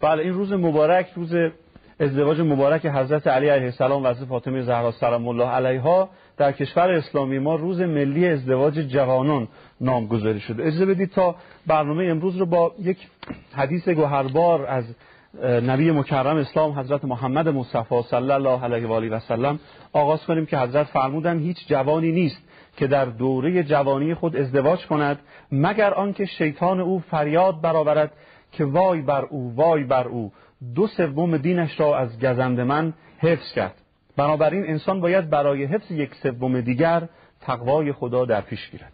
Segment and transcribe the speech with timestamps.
[0.00, 1.34] بله این روز مبارک روز
[2.00, 6.90] ازدواج مبارک حضرت علی علیه السلام و حضرت فاطمه زهرا سلام الله علیها در کشور
[6.90, 9.48] اسلامی ما روز ملی ازدواج جوانان
[9.80, 10.62] نامگذاری شده.
[10.62, 11.34] اجازه بدید تا
[11.66, 12.98] برنامه امروز رو با یک
[13.52, 14.84] حدیث گوهربار از
[15.42, 19.60] نبی مکرم اسلام حضرت محمد مصطفی صلی الله علیه و آله و سلم
[19.92, 22.42] آغاز کنیم که حضرت فرمودن هیچ جوانی نیست
[22.76, 25.18] که در دوره جوانی خود ازدواج کند
[25.52, 28.12] مگر آنکه شیطان او فریاد برآورد
[28.52, 30.32] که وای بر او وای بر او.
[30.74, 33.74] دو سوم دینش را از گزند من حفظ کرد.
[34.16, 37.08] بنابراین انسان باید برای حفظ یک سوم دیگر
[37.40, 38.92] تقوای خدا در پیش گیرد.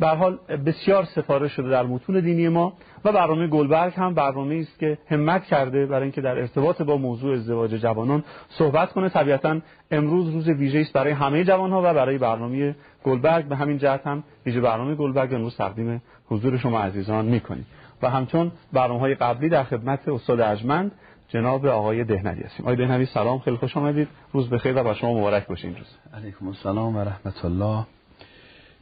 [0.00, 2.72] به حال بسیار سفارش شده در متون دینی ما
[3.04, 7.34] و برنامه گلبرگ هم برنامه است که همت کرده برای اینکه در ارتباط با موضوع
[7.34, 9.08] ازدواج جوانان صحبت کنه.
[9.08, 13.44] طبیعتا امروز روز ویژه است برای همه جوانها و برای برنامه گلبرگ.
[13.44, 17.66] به همین جهت هم ویژه برنامه گلبرگ امروز تقدیم حضور شما عزیزان می‌کنیم.
[18.02, 20.92] و همچون برنامه های قبلی در خدمت استاد اجمند
[21.28, 22.66] جناب آقای دهنوی هستیم.
[22.66, 24.08] آقای دهنوی سلام خیلی خوش آمدید.
[24.32, 25.86] روز بخیر و با شما مبارک باشه این روز.
[26.14, 27.86] علیکم السلام و رحمت الله.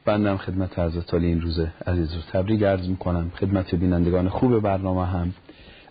[0.04, 3.32] بندم خدمت حضرت علی این روز عزیز رو تبریک عرض می‌کنم.
[3.36, 5.34] خدمت بینندگان خوب برنامه هم.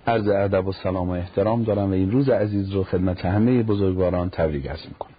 [0.07, 4.29] عرض ادب و سلام و احترام دارم و این روز عزیز رو خدمت همه بزرگواران
[4.29, 5.13] تبریک عرض می‌کنم.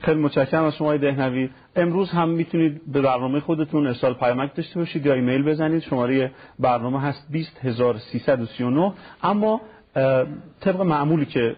[0.00, 1.50] خیلی متشکرم از شما دهنوی.
[1.76, 5.82] امروز هم می‌تونید به برنامه خودتون ارسال پیامک داشته باشید یا ایمیل بزنید.
[5.82, 9.60] شماره برنامه هست 20339 اما
[10.60, 11.56] طبق معمولی که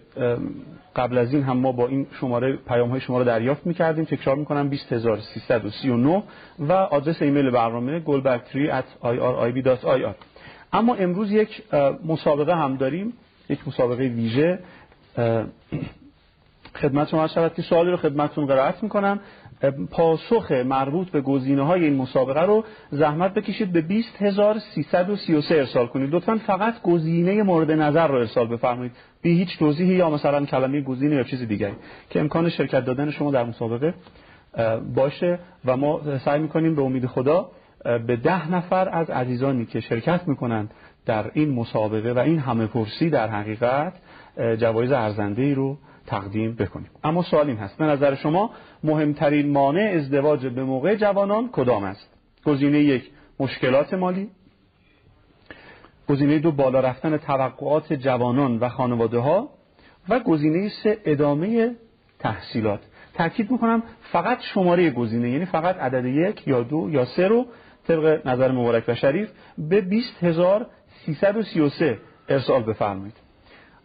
[0.97, 4.37] قبل از این هم ما با این شماره پیام های شما رو دریافت می‌کردیم تکرار
[4.37, 6.23] می‌کنم 20339
[6.59, 8.57] و آدرس ایمیل برنامه goldback3
[10.73, 11.63] اما امروز یک
[12.07, 13.13] مسابقه هم داریم
[13.49, 14.59] یک مسابقه ویژه.
[16.83, 19.21] خدمت شما شود که سوالی رو خدمتتون قرائت می‌کنم.
[19.91, 26.15] پاسخ مربوط به گزینه های این مسابقه رو زحمت بکشید به 20333 ارسال کنید.
[26.15, 28.93] لطفا فقط گزینه مورد نظر رو ارسال بفرمایید.
[29.23, 31.75] بی هیچ توضیحی یا مثلا کلمه گزینه یا چیز دیگری.
[32.11, 33.95] که امکان شرکت دادن شما در مسابقه
[34.95, 37.51] باشه و ما سعی می‌کنیم به امید خدا
[38.07, 40.71] به ده نفر از عزیزانی که شرکت می‌کنند
[41.07, 43.93] در این مسابقه و این همه پرسی در حقیقت
[44.59, 46.91] جوایز ارزنده ای رو تقدیم بکنیم.
[47.05, 48.51] اما سوال این هست به نظر شما
[48.85, 52.11] مهمترین مانع ازدواج به موقع جوانان کدام است؟
[52.45, 54.31] گزینه یک مشکلات مالی.
[56.09, 59.49] گزینه دو بالا رفتن توقعات جوانان و خانواده ها
[60.09, 61.75] و گزینه سه ادامه
[62.19, 62.81] تحصیلات.
[63.15, 67.47] تاکید می‌کنم فقط شماره گزینه یعنی فقط عدد یک یا دو یا سه رو
[67.89, 69.29] طبق نظر مبارک و شریف
[69.59, 73.26] به 20333 ارسال بفرمایید.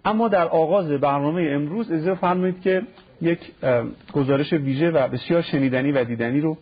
[0.06, 2.82] اما در آغاز برنامه امروز اجازه فرمایید که
[3.22, 3.40] یک
[4.14, 6.58] گزارش ویژه و بسیار شنیدنی و دیدنی رو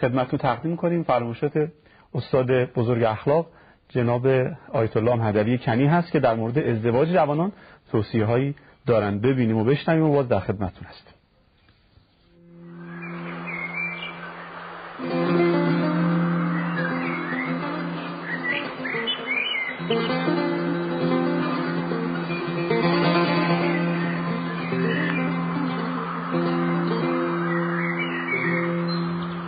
[0.00, 1.02] خدمتتون تقدیم کنیم.
[1.02, 1.70] فرمایشات
[2.14, 3.46] استاد بزرگ اخلاق
[3.88, 4.26] جناب
[4.72, 7.52] آیت الله هدوی کنی هست که در مورد ازدواج جوانان
[7.90, 8.54] توصیه هایی
[8.86, 11.14] دارن ببینیم و بشنویم و باز در خدمتتون هستیم.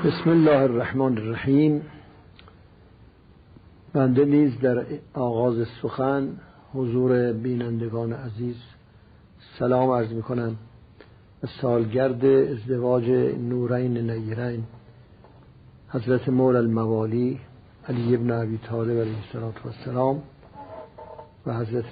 [0.06, 1.83] بسم الله الرحمن الرحیم.
[3.93, 4.84] بنده نیز در
[5.15, 6.28] آغاز سخن
[6.75, 8.56] حضور بینندگان عزیز
[9.59, 10.56] سلام عرض می کنم
[11.61, 14.65] سالگرد ازدواج نورین نیرین
[15.89, 17.41] حضرت مول الموالی
[17.88, 19.17] علی ابن عبی طالب علیه
[19.65, 20.23] السلام
[21.47, 21.84] و حضرت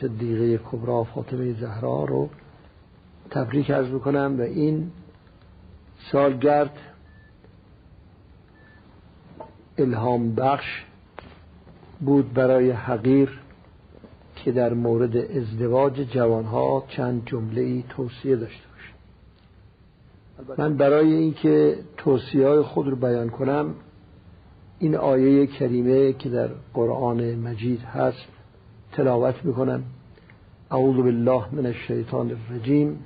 [0.00, 2.28] صدیقه کبرا فاطمه زهرا رو
[3.30, 4.36] تبریک عرض می‌کنم.
[4.38, 4.90] و این
[6.12, 6.78] سالگرد
[9.78, 10.84] الهام بخش
[12.00, 13.40] بود برای حقیر
[14.36, 20.60] که در مورد ازدواج جوانها چند جمله ای توصیه داشته باشه.
[20.62, 23.74] من برای اینکه توصیه های خود رو بیان کنم
[24.78, 28.26] این آیه کریمه که در قرآن مجید هست
[28.92, 29.82] تلاوت می‌کنم.
[30.70, 32.98] اعوذ بالله من الشیطان الرجیم.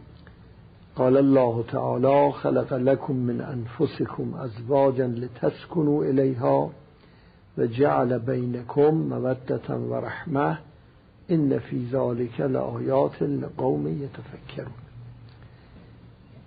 [1.01, 6.71] قال الله تعالى خلق لكم من أنفسكم أزواجا لتسكنوا إليها
[7.59, 10.59] وجعل بينكم مودة ورحمة
[11.31, 14.81] إن في ذلك لآيات لقوم يتفكرون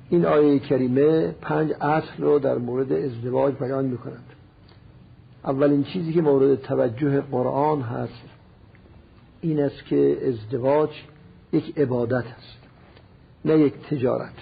[0.09, 4.25] این آیه کریمه پنج اصل رو در مورد ازدواج بیان می کند
[5.45, 8.23] اولین چیزی که مورد توجه قرآن هست
[9.41, 10.89] این است که ازدواج
[11.53, 12.62] یک عبادت است.
[13.45, 14.33] نه یک تجارت.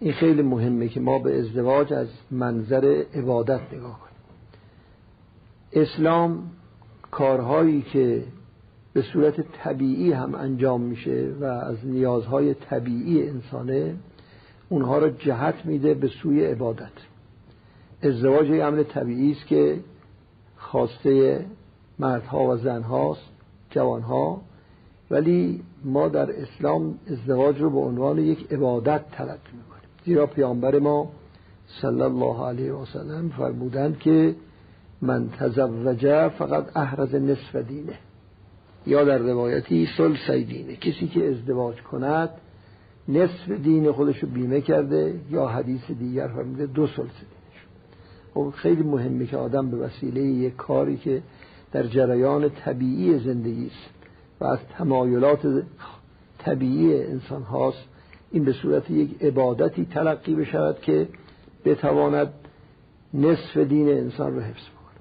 [0.00, 4.10] این خیلی مهمه که ما به ازدواج از منظر عبادت نگاه کنیم.
[5.72, 6.50] اسلام
[7.10, 8.24] کارهایی که
[8.92, 13.94] به صورت طبیعی هم انجام میشه و از نیازهای طبیعی انسانه
[14.68, 16.92] اونها را جهت میده به سوی عبادت.
[18.02, 19.80] ازدواج یه عمل طبیعی است که
[20.56, 21.44] خواسته
[21.98, 23.30] مردها و زنهاست
[23.70, 24.40] جوانها
[25.10, 29.88] ولی ما در اسلام ازدواج رو به عنوان یک عبادت تلقی می‌کنیم.
[30.04, 31.12] زیرا پیامبر ما
[31.66, 34.34] صلی الله علیه و سلم فرمودند که
[35.02, 37.98] من تزوج فقط احرز نصف دینه
[38.86, 40.76] یا در روایتی سلس دینه.
[40.76, 42.30] کسی که ازدواج کند
[43.08, 47.66] نصف دین خودش رو بیمه کرده یا حدیث دیگر فرموده دو سلس دینش.
[48.34, 51.22] خب خیلی مهمه که آدم به وسیله یک کاری که
[51.72, 53.99] در جریان طبیعی زندگی است
[54.40, 55.64] و از تمایلات
[56.38, 57.84] طبیعی انسان هاست.
[58.30, 61.08] این به صورت یک عبادتی تلقی بشود که
[61.64, 62.32] بتواند
[63.14, 65.00] نصف دین انسان رو حفظ بکنه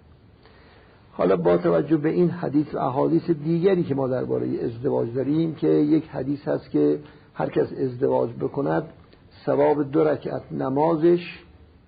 [1.12, 5.68] حالا با توجه به این حدیث و احادیث دیگری که ما درباره ازدواج داریم که
[5.68, 7.00] یک حدیث هست که
[7.34, 8.84] هر کس ازدواج بکند
[9.46, 11.40] ثواب دو رکعت نمازش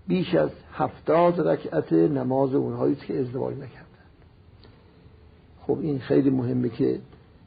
[0.07, 3.85] بیش از هفتاد رکعت نماز اونهایی که ازدواج نکردن
[5.61, 6.99] خب این خیلی مهمه که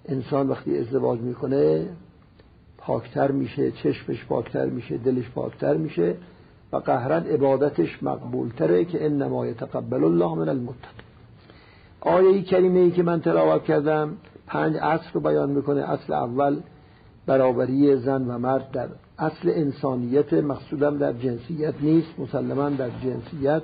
[0.09, 1.89] انسان وقتی ازدواج می‌کنه
[2.79, 6.15] پاکتر میشه چشمش پاکتر میشه دلش پاکتر میشه
[6.73, 11.05] و قهرا عبادتش مقبولتره که انما یتقبل الله من المتقین.
[12.01, 14.17] آیه کریمه ای که من تلاوت کردم
[14.47, 15.91] پنج اصل رو بیان می‌کنه.
[15.91, 16.61] اصل اول
[17.27, 23.63] برابری زن و مرد در اصل انسانیت مقصودم در جنسیت نیست مسلما در جنسیت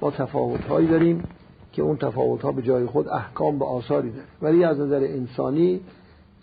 [0.00, 1.22] ما تفاوت داریم.
[1.72, 4.24] که اون تفاوت ها به جای خود احکام به آثاری داره.
[4.42, 5.80] ولی از نظر انسانی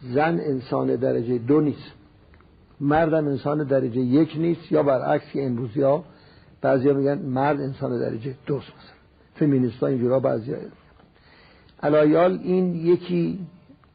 [0.02, 1.92] زن انسان درجه دو نیست.
[2.82, 4.72] مردم انسان درجه یک نیست.
[4.72, 6.04] یا برعکس که امروزی ها
[6.62, 9.00] بعضی ها میگن مرد انسان درجه دوست مثلا.
[9.36, 10.60] فمینیست ها اینجورا بعضی ها
[11.84, 13.40] علایال این یکی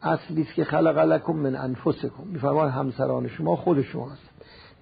[0.03, 2.25] اصلی است که خلق لکم من انفسکم.
[2.33, 4.23] میفرمان همسران شما خود شما هست.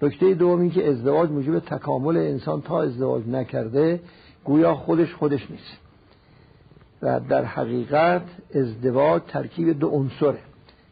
[0.01, 3.99] نکته دوم این که ازدواج موجب تکامل انسان تا ازدواج نکرده
[4.43, 5.82] گویا خودش خودش نیست.
[7.03, 8.21] و در حقیقت
[8.55, 10.39] ازدواج ترکیب دو عنصره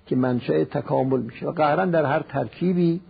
[0.05, 3.01] که منشأ تکامل میشه و قهرا در هر ترکیبی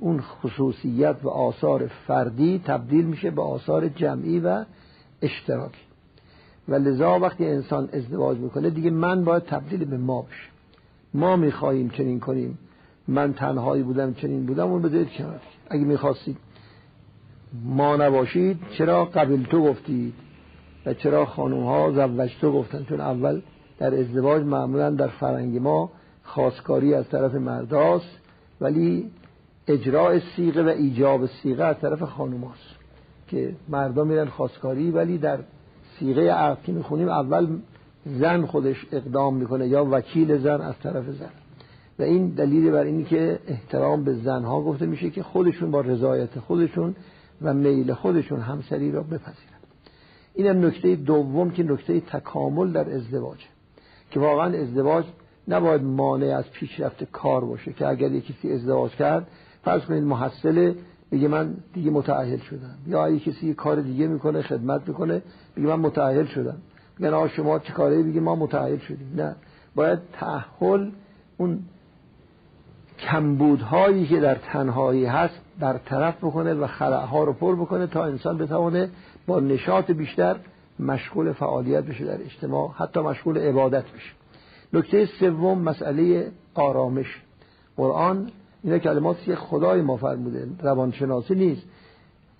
[0.00, 4.64] اون خصوصیت و آثار فردی تبدیل میشه به آثار جمعی و
[5.22, 5.82] اشتراکی.
[6.68, 10.48] و لذا وقتی انسان ازدواج می‌کنه دیگه من باید تبدیل به ما بشه.
[11.14, 12.58] ما می‌خواهیم چنین کنیم
[13.08, 15.40] من تنهایی بودم چنین بودم اون بذارید کنار.
[15.70, 16.36] اگه می‌خواستید
[17.64, 20.14] ما نباشید چرا قبل تو گفتید؟
[20.86, 23.40] و چرا خانوم ها زوجتو گفتن؟ چون اول
[23.78, 25.90] در ازدواج معمولا در فرنگ ما
[26.22, 28.18] خواستکاری از طرف مرداست
[28.60, 29.10] ولی
[29.68, 32.76] اجراع سیغه و ایجاب سیغه از طرف خانوم هاست
[33.28, 35.38] که مردا میرن خواستکاری ولی در
[35.98, 37.58] سیغه عقد که می‌خونیم اول
[38.06, 41.30] زن خودش اقدام می‌کنه یا وکیل زن از طرف زن.
[41.98, 46.38] و این دلیل بر اینی که احترام به زنها گفته میشه که خودشون با رضایت
[46.38, 46.94] خودشون
[47.42, 49.51] و میل خودشون همسری را بپذیرن.
[50.34, 53.38] اینم نکته دوم که نکته تکامل در ازدواج.
[54.10, 55.04] که واقعا ازدواج
[55.48, 59.26] نباید مانع از پیشرفت کار باشه که اگر یکی کسی ازدواج کرد
[59.64, 60.74] فرض کنید محصله
[61.12, 62.74] بگه من دیگه متعهل شدم.
[62.86, 65.22] یا اگه کسی کار دیگه می‌کنه خدمت می‌کنه
[65.56, 66.56] بگه من متعهل شدم.
[66.98, 69.12] میگن آقا شما چه کاره بگه ما متعهل شدیم.
[69.16, 69.36] نه.
[69.74, 70.90] باید تعهل
[71.36, 71.60] اون
[72.98, 78.88] کمبودهایی که در تنهایی هست برطرف بکنه و خلعها رو پر بکنه تا انسان بتوانه
[79.26, 80.36] با نشاط بیشتر
[80.78, 84.12] مشغول فعالیت بشه در اجتماع حتی مشغول عبادت بشه.
[84.72, 87.22] نکته سوم مسئله آرامش.
[87.76, 88.30] قرآن
[88.62, 91.62] اینا کلمات که خدای ما فرموده روانشناسی نیست.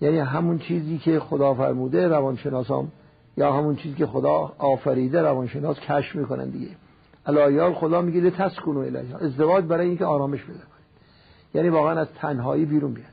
[0.01, 2.91] یعنی همون چیزی که خدا فرموده روانشناسام
[3.37, 6.67] یا همون چیزی که خدا آفریده روانشناس کشف می‌کنن دیگه.
[7.25, 9.17] الایال خدا میگه تسکونو الیها.
[9.17, 10.59] ازدواج برای اینکه آرامش بده
[11.53, 13.07] یعنی واقعا از تنهایی بیرون بیاد.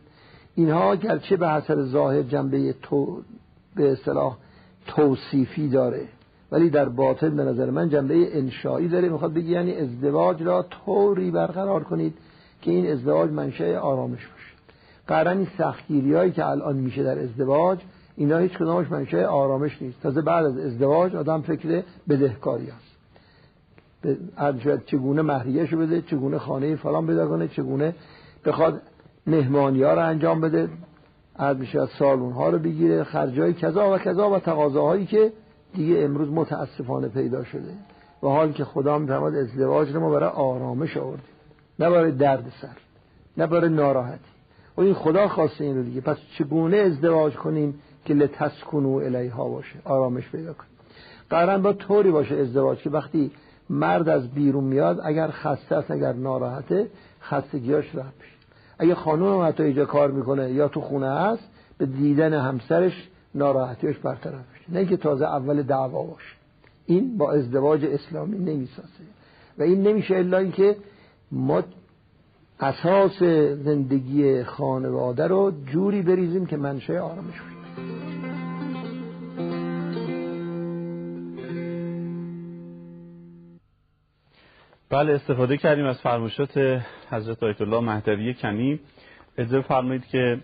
[0.54, 3.22] اینها گرچه به حسب ظاهر جنبه تو
[3.76, 4.36] به اصطلاح
[4.86, 6.08] توصیفی داره.
[6.52, 9.08] ولی در باطن به نظر من جنبه انشایی داره.
[9.08, 12.14] می‌خواد بگی یعنی ازدواج را طوری برقرار کنید
[12.62, 14.50] که این ازدواج منشأ آرامش باشه.
[15.06, 17.78] قرار این سختگیری هایی که الان میشه در ازدواج
[18.16, 20.02] اینا هیچ کدامش منشأ آرامش نیست.
[20.02, 22.68] تازه بعد از ازدواج آدم فکر بدهکاری
[24.02, 24.16] به
[24.86, 27.94] چگونه مهریهشو بده چگونه خانه فلان بده کنه چگونه
[28.44, 28.82] بخواد
[29.26, 30.68] مهمانی ها رو انجام بده.
[31.40, 35.32] عرض میشه از سالون ها رو بگیره خرجای کذا و کذا و تقاضاهایی که
[35.74, 37.72] دیگه امروز متاسفانه پیدا شده
[38.22, 41.24] و حال که خدا میفرماد ازدواج رو ما برای آرامش آوردیم.
[41.78, 42.76] نه برای درد سر
[43.36, 44.30] نه برای ناراحتی.
[44.76, 46.00] و این خدا خواسته این رو دیگه.
[46.00, 50.70] پس چگونه ازدواج کنیم که لتسکنو الیها باشه؟ آرامش پیدا کنیم.
[51.30, 53.30] قرار با طوری باشه ازدواج که وقتی
[53.70, 56.90] مرد از بیرون میاد اگر خسته است اگر ناراحته
[57.22, 58.29] خستگیاش رفت
[58.80, 63.96] اگه خانوم هم حتی اینجا کار می‌کنه یا تو خونه هست به دیدن همسرش ناراحتیش
[63.96, 64.80] برطرف میشه.
[64.80, 66.34] نه که تازه اول دعوا باشه.
[66.86, 68.88] این با ازدواج اسلامی نمی‌سازه.
[69.58, 70.76] و این نمیشه الا اینکه
[71.32, 71.62] ما
[72.60, 73.22] اساس
[73.64, 78.09] زندگی خانواده رو جوری بریزیم که منشه آرامش باشه
[84.90, 88.80] بله استفاده کردیم از فرمایشات حضرت آیت الله مهدوی کنی
[89.38, 90.38] اجازه فرمایید که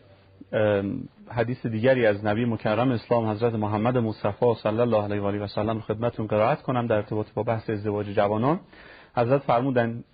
[1.29, 5.47] حدیث دیگری از نبی مکرم اسلام حضرت محمد مصطفی صلی الله علیه و آله و
[5.47, 8.61] سلم خدمتتون قرائت کنم در ارتباط با بحث ازدواج جوانان.
[9.17, 10.05] حضرت فرمودن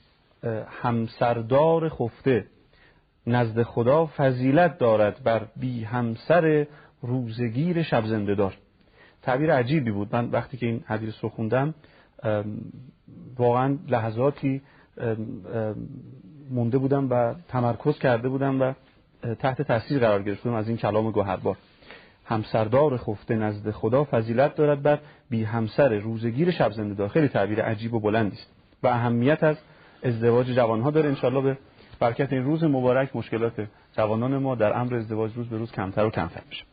[0.82, 2.46] همسردار خفته
[3.26, 6.66] نزد خدا فضیلت دارد بر بی همسر
[7.02, 8.54] روزگیر شب زنده دار
[9.22, 10.08] تعبیر عجیبی بود.
[10.12, 11.74] من وقتی که این حدیث رو خوندم
[13.38, 14.62] واقعا لحظاتی
[16.50, 18.72] مونده بودم و تمرکز کرده بودم و
[19.34, 21.56] تحت تاثیر قرار گرفتم از این کلام گوهربار.
[22.24, 24.98] همسردار خفته نزد خدا فضیلت دارد بر
[25.30, 28.50] بی همسر روزگیر شب زنده دار خیلی تعبیر عجیب و بلندی است.
[28.82, 29.56] و اهمیت از
[30.02, 31.58] ازدواج جوانها داره انشالله به
[32.00, 33.16] برکت این روز مبارک.
[33.16, 36.64] مشکلات جوانان ما در امر ازدواج روز به روز کمتر و کمتر میشه.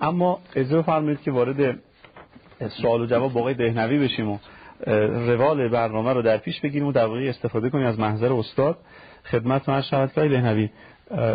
[0.00, 1.78] اما اجازه بفرمایید که وارد
[2.68, 4.38] سوال و جواب با آقای دهنوی بشیم و
[5.26, 8.78] روال برنامه رو در پیش بگیریم و در واقع استفاده کنیم از محضر استاد.
[9.24, 10.70] خدمت من شود که دهنوی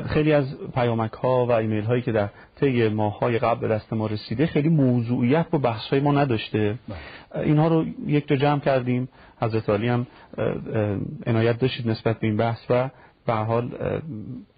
[0.06, 3.94] خیلی از پیامک ها و ایمیل هایی که در طی ماه های قبل به دست
[3.94, 6.76] ما رسیده خیلی موضوعیت با بحث های ما نداشته.
[6.88, 7.46] بله.
[7.46, 9.10] اینها رو یک جا جمع کردیم.
[9.42, 10.08] حضرت علی هم
[11.26, 12.90] عنایت داشتید نسبت به این بحث و
[13.28, 13.72] به حال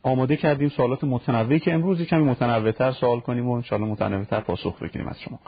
[0.04, 5.08] آماده کردیم سوالات متنوعی که امروز کمی متنوعتر سوال کنیم و انشاءالله متنوعتر پاسخ بگیریم
[5.08, 5.40] از شما.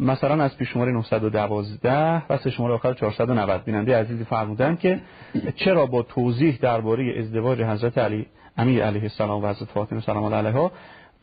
[0.00, 5.00] مثلا از پیش شماره 912 و سه شماره آخر 490 بیننده عزیزی فرمودن که
[5.54, 8.26] چرا با توضیح درباره ازدواج حضرت علی
[8.56, 10.72] امیر علیه السلام و حضرت فاطمه سلام الله علیها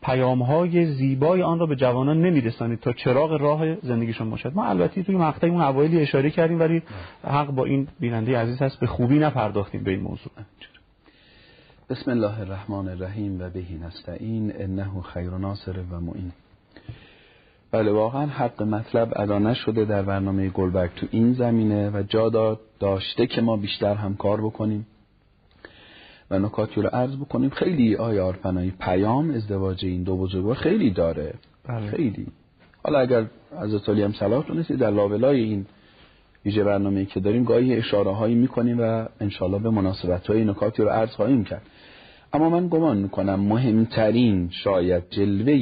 [0.02, 4.52] پیام های زیبای آن را به جوانان نمیرسانید تا چراغ راه زندگیشون باشد.
[4.54, 6.82] ما البته توی مقطع اون اوایلی اشاره کردیم ولی
[7.24, 10.32] حق با این بیننده عزیز هست به خوبی نپرداختیم به این موضوع.
[11.90, 16.32] بسم الله الرحمن الرحیم و بهی نستعین انه خیر ناصر و معین.
[17.74, 23.26] بله واقعا حق مطلب ادا نشده در برنامه گلبرگ تو این زمینه و جا داشته
[23.26, 24.86] که ما بیشتر هم کار بکنیم
[26.30, 27.50] و نکاتی رو عرض بکنیم.
[27.50, 31.34] خیلی آیا آرپنایی پیام ازدواج این دو بزرگوار خیلی داره.
[31.68, 31.90] بله.
[31.90, 32.26] خیلی.
[32.84, 33.24] حالا اگر
[33.56, 35.66] از اطالی هم صلاح تونستی در لابلای این
[36.44, 40.88] ویژه برنامه که داریم گاهی اشاره هایی می‌کنیم و انشالله به مناسبت های نکاتی رو
[40.88, 41.62] عرض خواهیم کرد.
[42.32, 45.52] اما من گمان می‌کنم مهمترین شاید جلوه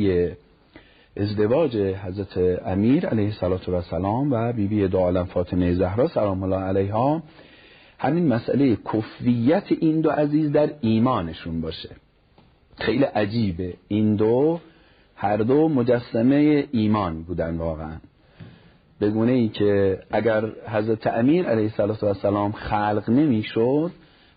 [1.17, 7.23] ازدواج حضرت امیر علیه السلام و بیبی بی دو عالم فاطمه زهرا سلام الله علیها.
[7.99, 11.91] همین مسئله کفویت این دو عزیز در ایمانشون باشه.
[12.79, 13.75] خیلی عجیبه.
[13.89, 14.61] این دو
[15.17, 17.97] هر دو مجسمه ایمان بودن واقعا.
[19.01, 23.91] بگونه ای که اگر حضرت امیر علیه السلام خلق نمی‌شد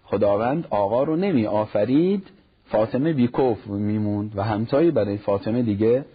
[0.03, 2.24] خداوند آقا رو نمی آفرید
[2.65, 6.05] فاطمه بیکف میموند و همتایی برای فاطمه دیگه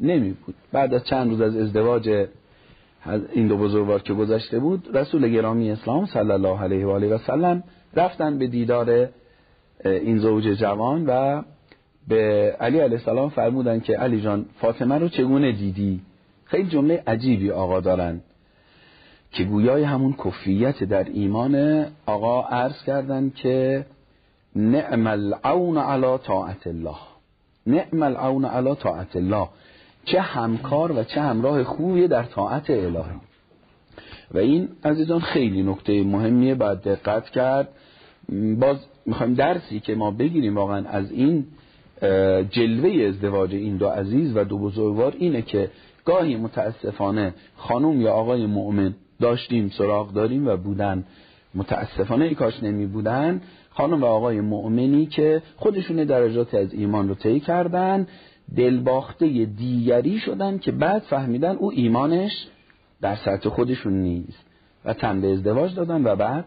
[0.00, 2.26] نمی بود بعد از چند روز از ازدواج
[3.32, 7.18] این دو بزرگوار که گذشته بود رسول گرامی اسلام صلی الله علیه و آله و
[7.18, 7.62] سلم
[7.94, 9.08] رفتن به دیدار
[9.84, 11.42] این زوج جوان و
[12.08, 16.00] به علی علیه السلام فرمودن که علی جان فاطمه رو چگونه دیدی؟
[16.44, 18.20] خیلی جمله عجیبی آقا دارن
[19.32, 23.86] که گویای همون کفیت در ایمان آقا عرض کردن که
[24.56, 26.96] نعم العون علی طاعت الله.
[27.66, 29.48] نعم العون علی طاعت الله.
[30.04, 33.20] چه همکار و چه همراه خوبی در طاعت الهی.
[34.34, 37.68] و این عزیزان خیلی نکته مهمیه باید دقت کرد.
[38.58, 38.76] باز
[39.06, 41.46] می‌خوایم درسی که ما بگیریم واقعا از این
[42.50, 45.70] جلوه ازدواج این دو عزیز و دو بزرگوار اینه که
[46.04, 51.04] گاهی متاسفانه خانم یا آقای مؤمن داشتیم سراغ داریم و بودن.
[51.54, 53.42] متاسفانه ای کاش نمی بودن.
[53.70, 58.06] خانم و آقای مؤمنی که خودشون درجات از ایمان رو طی کردن.
[58.56, 62.32] دلباخته دیگری شدن که بعد فهمیدن او ایمانش
[63.00, 64.46] در سطح خودشون نیست
[64.84, 66.44] و تن به ازدواج دادن و بعد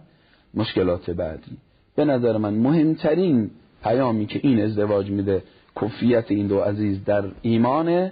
[0.54, 1.58] مشکلات بعدی.
[1.96, 3.52] به نظر من مهمترین
[3.84, 5.44] پیامی که این ازدواج میده
[5.82, 8.12] کفیت این دو عزیز در ایمانه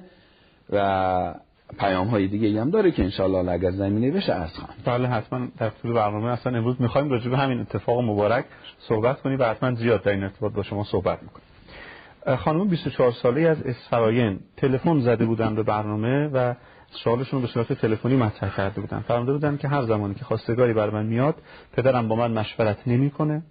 [0.70, 1.34] و
[1.80, 4.74] پیام های دیگه هم داره که انشالله اگر زمینه بشه ارز خواهم.
[4.86, 8.46] بله حتما در طول برنامه اصلا امروز می‌خوایم راجع به همین اتفاق مبارک
[8.80, 11.51] صحبت کنیم و حتما زیاد در این ارتباط با شما صحبت می‌کنیم.
[12.26, 16.54] خانم 24 ساله از اسفراین تلفن زده بودن به برنامه و
[16.92, 19.00] سوالشون رو به صورت تلفنی مطرح کرده بودن.
[19.00, 21.36] فرموده بودن که هر زمانی که خواستگاری بر من میاد
[21.74, 23.44] پدرم با من مشورت نمی‌کنه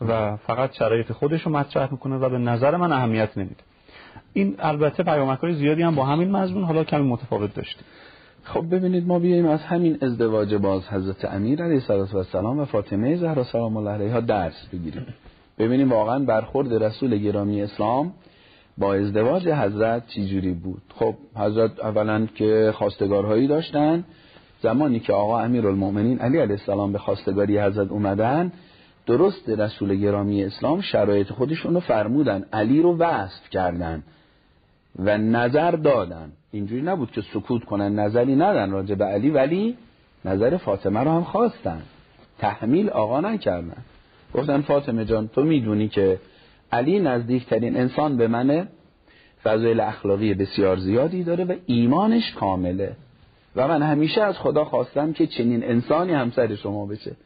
[0.00, 3.62] و فقط شرایط خودش رو مطرح می‌کنه و به نظر من اهمیت نمیده.
[4.32, 7.84] این البته پیامک های زیادی هم با همین مضمون حالا کمی متفاوت داشتیم
[8.44, 13.44] خب ببینید ما بیایم از همین ازدواج باز حضرت امیر علیه السلام و فاطمه زهرا
[13.44, 15.06] سلام الله علیها درس بگیریم.
[15.58, 18.12] ببینیم واقعا برخورد رسول گرامی اسلام
[18.78, 20.82] با ازدواج حضرت چجوری بود.
[20.94, 24.04] خب حضرت اولا که خواستگارهایی داشتن
[24.62, 28.52] زمانی که آقا المؤمنین علی علیه السلام به خواستگاری حضرت اومدن
[29.06, 34.02] درست رسول گرامی اسلام شرایط خودشون رو فرمودن علی رو وصف کردن
[34.98, 36.32] و نظر دادن.
[36.52, 39.76] اینجوری نبود که سکوت کنن نظری ندن راجع به علی ولی
[40.24, 41.82] نظر فاطمه رو هم خواستن.
[42.38, 43.84] تحمیل آقا نکردن.
[44.34, 46.18] گفتن فاطمه جان تو می‌دونی که
[46.72, 48.68] علی نزدیکترین انسان به منه
[49.44, 52.96] فضایل اخلاقی بسیار زیادی داره و ایمانش کامله.
[53.56, 57.16] و من همیشه از خدا خواستم که چنین انسانی همسر شما بشه.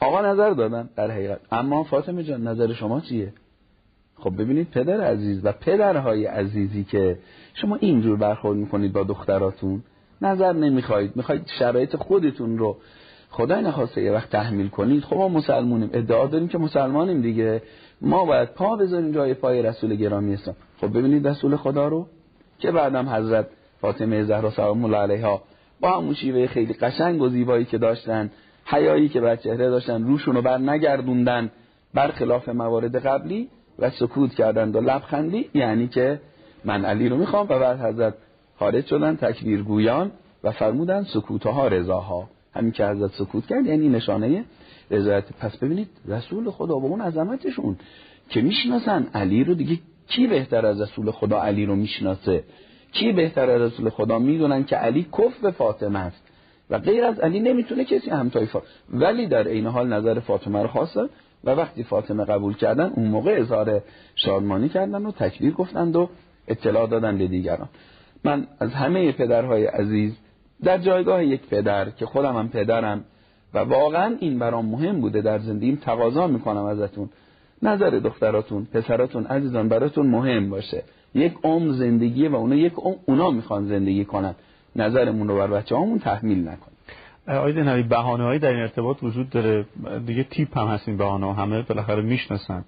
[0.00, 1.40] آقا نظر دادن در حقیقت.
[1.52, 3.32] اما فاطمه جان نظر شما چیه؟
[4.16, 7.18] خب ببینید پدر عزیز و پدرهای عزیزی که
[7.54, 9.82] شما اینجور برخورد می‌کنید با دختراتون
[10.22, 12.76] نظر نمی‌خواید می‌خواید شرایط خودتون رو
[13.30, 15.04] خدای نخواسته یه وقت تحمیل کنید.
[15.04, 15.90] خب ما مسلمونیم.
[15.92, 17.62] ادعا داریم که مسلمانیم دیگه.
[18.00, 20.56] ما باید پا بذاریم جای پای رسول گرامی اسلام.
[20.80, 22.06] خب ببینید رسول خدا رو.
[22.58, 23.46] که بعدم حضرت
[23.80, 25.42] فاطمه زهرا سلام الله علیها
[25.80, 28.30] با همون شیوه خیلی قشنگ و زیبایی که داشتن
[28.64, 31.50] حیایی که بر چهره داشتن روشون رو بر نگردوندن
[31.94, 36.20] برخلاف موارد قبلی و سکوت کردند و لبخندی یعنی که
[36.64, 38.14] من علی رو می‌خوام و بعد حضرت
[38.58, 40.10] خارج شدن تکبیر گویان
[40.44, 42.28] و فرمودن سکوتها رضاها.
[42.54, 44.44] همین که حضرت سکوت کرد یعنی نشانه
[44.90, 45.24] رضایت.
[45.40, 47.76] پس ببینید رسول خدا با اون عظمتشون
[48.28, 49.78] که می‌شناسن علی رو دیگه
[50.08, 52.44] کی بهتر از رسول خدا علی رو می‌شناسه؟
[52.92, 56.22] کی بهتر از رسول خدا؟ می‌دونن که علی کف به فاطمه است
[56.70, 60.68] و غیر از علی نمی‌تونه کسی همتای فاطمه ولی در عین حال نظر فاطمه رو
[60.68, 61.08] خواستن
[61.44, 63.82] و وقتی فاطمه قبول کردن اون موقع اظهار
[64.14, 66.10] شادمانی کردن و تکبیر گفتند و
[66.48, 67.68] اطلاع دادن به دیگران.
[68.24, 70.16] من از همه پدرهای عزیز
[70.64, 73.04] در جایگاه یک پدر که خودم هم پدرم
[73.54, 77.08] و واقعا این برام مهم بوده در زندگیم تقاضا می‌کنم ازتون.
[77.62, 80.82] نظر دختراتون پسراتون عزیزان براتون مهم باشه.
[81.14, 84.34] یک عمر زندگی و اونا یک عمر اونا می‌خوان زندگی کنن.
[84.76, 86.72] نظرمون رو بر بچه همون تحمیل نکن.
[87.26, 89.66] آید نبی بهانه هایی در این ارتباط وجود داره.
[90.06, 92.64] دیگه تیپ هم هست این بهانه همه بالاخره می‌شناسن.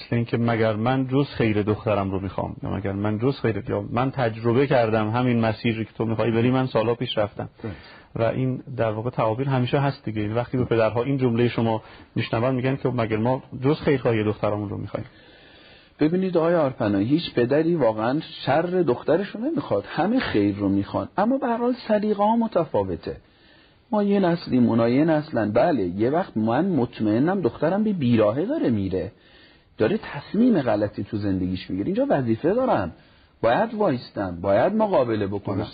[0.00, 3.84] مثل اینکه مگر من جز خیر دخترم رو می‌خوام یا مگر من جز خیر یا
[3.90, 7.48] من تجربه کردم همین مسیری که تو می‌خوای بری من سالا پیش رفتم.
[8.14, 10.34] و این در واقع تعابیر همیشه هست دیگه.
[10.34, 11.82] وقتی به پدرها این جمله شما
[12.14, 15.06] میشنون میگن که مگر ما جز خیرخواهی دخترمون رو می‌خوایم.
[16.00, 21.08] ببینید آقای آرپنا هیچ پدری واقعا شر دخترش رو نمی‌خواد همه خیر رو می‌خوان.
[21.18, 21.74] اما به هر حال
[22.18, 23.16] ها متفاوته.
[23.92, 25.52] ما یه نسلیم اونا یه نسلن.
[25.52, 29.12] بله یه وقت من مطمئنم دخترم به بیراهه داره میره.
[29.80, 31.86] داره تصمیم غلطی تو زندگیش می‌گیره.
[31.86, 32.92] اینجا وظیفه دارم
[33.42, 35.66] باید وایستم باید مقابله بکنم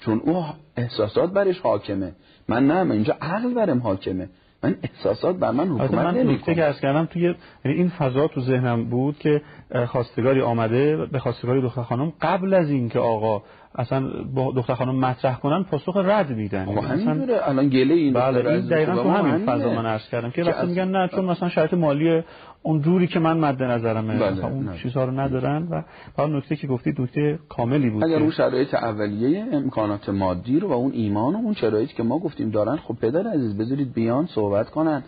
[0.00, 0.44] چون او
[0.76, 2.12] احساسات برش حاکمه.
[2.48, 4.28] من نه من اینجا عقل برم حاکمه.
[4.64, 7.22] من احساسات بر من حکومت من نکته که از کردم توی
[7.64, 9.42] یعنی این فضا تو ذهنم بود که
[9.86, 13.42] خواستگاری آمده به خواستگاری دختر خانم قبل از اینکه آقا
[13.74, 16.68] اصلا با دختر خانم مطرح کنن پاسخ رد میدن.
[16.68, 20.66] همینجوره الان گله این بله این دقیقا تو همین فضا من عرض کردم که وقتی
[20.66, 22.22] میگن نه چون مثلا شرط مالی
[22.62, 24.18] اون جوری که من مد نظرمه.
[24.18, 24.44] بله.
[24.44, 25.82] اون چیزها رو ندارن و
[26.16, 30.72] حالا نکته که گفتی نکته کاملی بود اگر اون شرایط اولیه امکانات مادی رو و
[30.72, 34.70] اون ایمان و اون شرایطی که ما گفتیم دارن خب پدر عزیز بذارید بیان صحبت
[34.70, 35.02] کنن.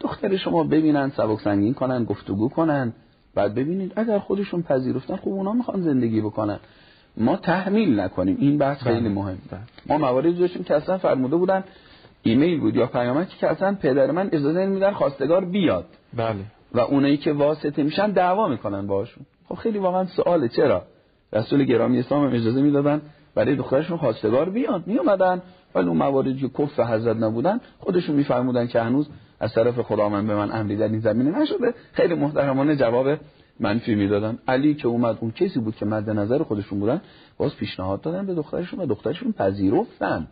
[0.00, 2.92] دختر شما ببینن سبک سنگین کنن گفتگو کنن.
[3.34, 6.58] بعد ببینید اگر خودشون پذیرفتن خب اونا می‌خوان زندگی بکنن.
[7.16, 8.36] ما تحمیل نکنیم.
[8.40, 9.08] این بحث خیلی بله.
[9.08, 9.60] مهم بله.
[9.86, 11.64] ما مواردی داشتیم که اصلا فرموده بودن
[12.22, 15.86] ایمیل بود یا پیامکی که اصلا پدر من اجازه نمیدن خواستگار بیاد.
[16.16, 16.44] بله.
[16.74, 20.48] و اونایی که واسطه میشن دعوا می‌کنن باشون خب خیلی واقعا سواله.
[20.48, 20.82] چرا؟
[21.32, 23.00] رسول گرامی اسلام هم اجازه می‌دادن
[23.34, 25.42] برای دخترشون خواستگار بیاد میومدن
[25.74, 29.08] ولی اون مواردی که کف حضرت نبودن خودشون میفرمودن که هنوز
[29.40, 31.74] از طرف خدا من به من امری در این زمینه نشده.
[31.92, 33.18] خیلی محترمانه جواب
[33.60, 34.38] منفی می‌دادن.
[34.48, 37.00] علی که اومد اون کسی بود که مد نظر خودشون بودن
[37.38, 40.26] باز پیشنهاد دادن به دخترشون و دخترشون پذیرفتن.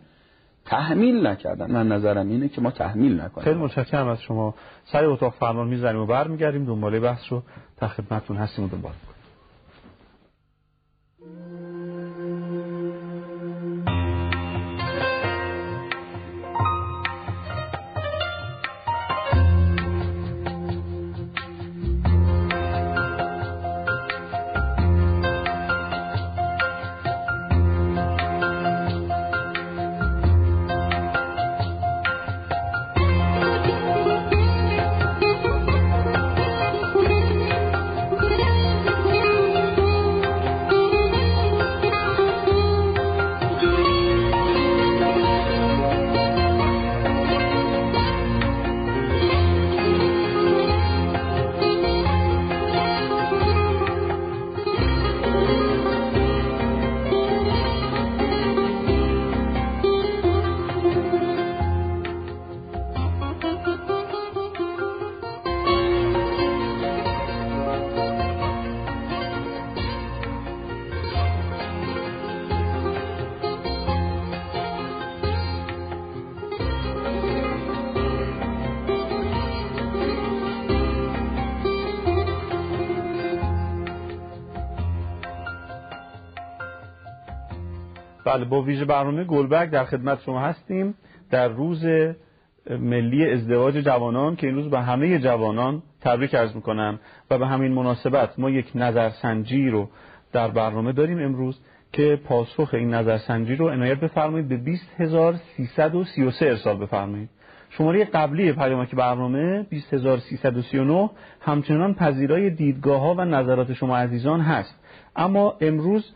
[0.67, 1.71] تحمیل نکردن.
[1.71, 3.45] من نظرم اینه که ما تحمیل نکنیم.
[3.45, 4.55] خیلی متشکرم از شما.
[4.85, 6.65] سر اتاق فرمان می‌زنیم و برمیگردیم.
[6.65, 7.43] دنباله بحث رو.
[7.77, 8.93] تا خدمتتون هستیم و دنبال
[88.37, 90.95] بله با ویژه برنامه گلبرگ در خدمت شما هستیم
[91.31, 91.85] در روز
[92.71, 96.99] ملی ازدواج جوانان که این روز به همه جوانان تبریک عرض می‌کنم
[97.31, 99.89] و به همین مناسبت ما یک نظرسنجی رو
[100.33, 101.61] در برنامه داریم امروز
[101.93, 107.29] که پاسخ این نظرسنجی رو عنایت بفرمایید به 20333 ارسال بفرمایید.
[107.71, 114.81] شماره قبلی پیامک برنامه 20339 همچنان پذیرای دیدگاه ها و نظرات شما عزیزان هست.
[115.17, 116.15] اما امروز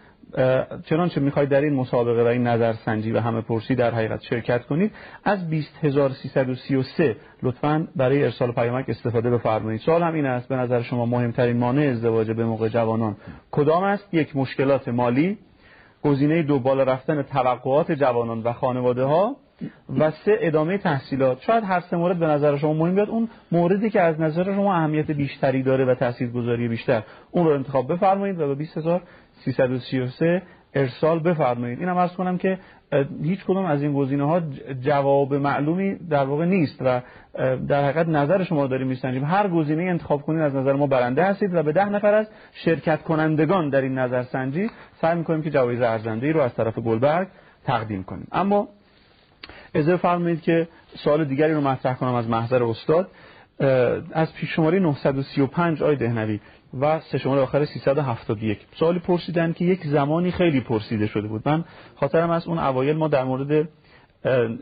[0.84, 4.92] چنانچه می‌خواید در این مسابقه و این نظرسنجی و همه پرسی در حقیقت شرکت کنید
[5.24, 9.80] از 20333 لطفا برای ارسال پیامک استفاده بفرمایید.
[9.80, 13.16] سوال هم این است به نظر شما مهمترین مانع ازدواج به موقع جوانان
[13.50, 15.38] کدام است؟ یک مشکلات مالی
[16.02, 19.36] گزینه دو بالا رفتن توقعات جوانان و خانواده ها
[19.98, 21.42] و سه ادامه تحصیلات.
[21.42, 23.08] شاید هر سه مورد به نظر شما مهم بیاد.
[23.08, 27.92] اون موردی که از نظر شما اهمیت بیشتری داره و تاثیرگذاری بیشتر اون رو انتخاب
[27.92, 28.54] بفرمایید و به
[29.44, 30.42] 20333
[30.74, 31.80] ارسال بفرمایید.
[31.80, 32.58] اینم عرض کنم که
[33.22, 34.40] هیچ کدوم از این گزینه ها
[34.80, 37.00] جواب معلومی در واقع نیست و
[37.68, 41.54] در حقیقت نظر شما داریم میسنجیم هر گزینه انتخاب کنید از نظر ما برنده هستید
[41.54, 46.26] و به ده نفر از شرکت کنندگان در این نظرسنجی سعی می‌کنیم که جوایز ارزنده
[46.26, 47.28] ای رو از طرف گلبرگ
[47.64, 48.28] تقدیم کنیم.
[48.32, 48.68] اما
[49.74, 53.10] اجازه فرمایید که سوال دیگری رو مطرح کنم از محضر استاد.
[54.12, 56.40] از پیش شماره 935 آی دهنوی
[56.80, 61.42] و سه شماره آخر 371 سوالی پرسیدن که یک زمانی خیلی پرسیده شده بود.
[61.48, 61.64] من
[61.96, 63.68] خاطرم از اون اوایل ما در مورد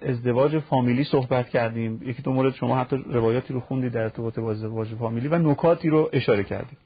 [0.02, 2.00] ازدواج فامیلی صحبت کردیم.
[2.02, 5.88] یکی دو مورد شما حتی روایاتی رو خوندید در ارتباط با ازدواج فامیلی و نکاتی
[5.88, 6.78] رو اشاره کردیم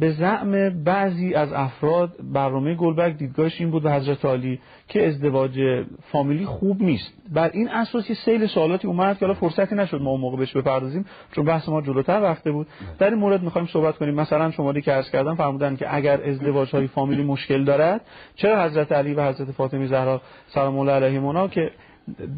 [0.00, 5.84] به زعم بعضی از افراد برنامه گلبرگ دیدگاهش این بود به حضرت عالی که ازدواج
[6.12, 7.12] فامیلی خوب نیست.
[7.32, 10.56] بر این اساس یه سیل سوالاتی اومد که حالا فرصتی نشد ما اون موقع بهش
[10.56, 12.66] بپردازیم چون بحث ما جلوتر رفته بود.
[12.98, 14.14] در این مورد می‌خوایم صحبت کنیم.
[14.14, 18.00] مثلا شماری که عرض کردم فرمودن که اگر ازدواج های فامیلی مشکل دارد
[18.36, 21.70] چرا حضرت علی و حضرت فاطمه زهرا سلام الله علیهما که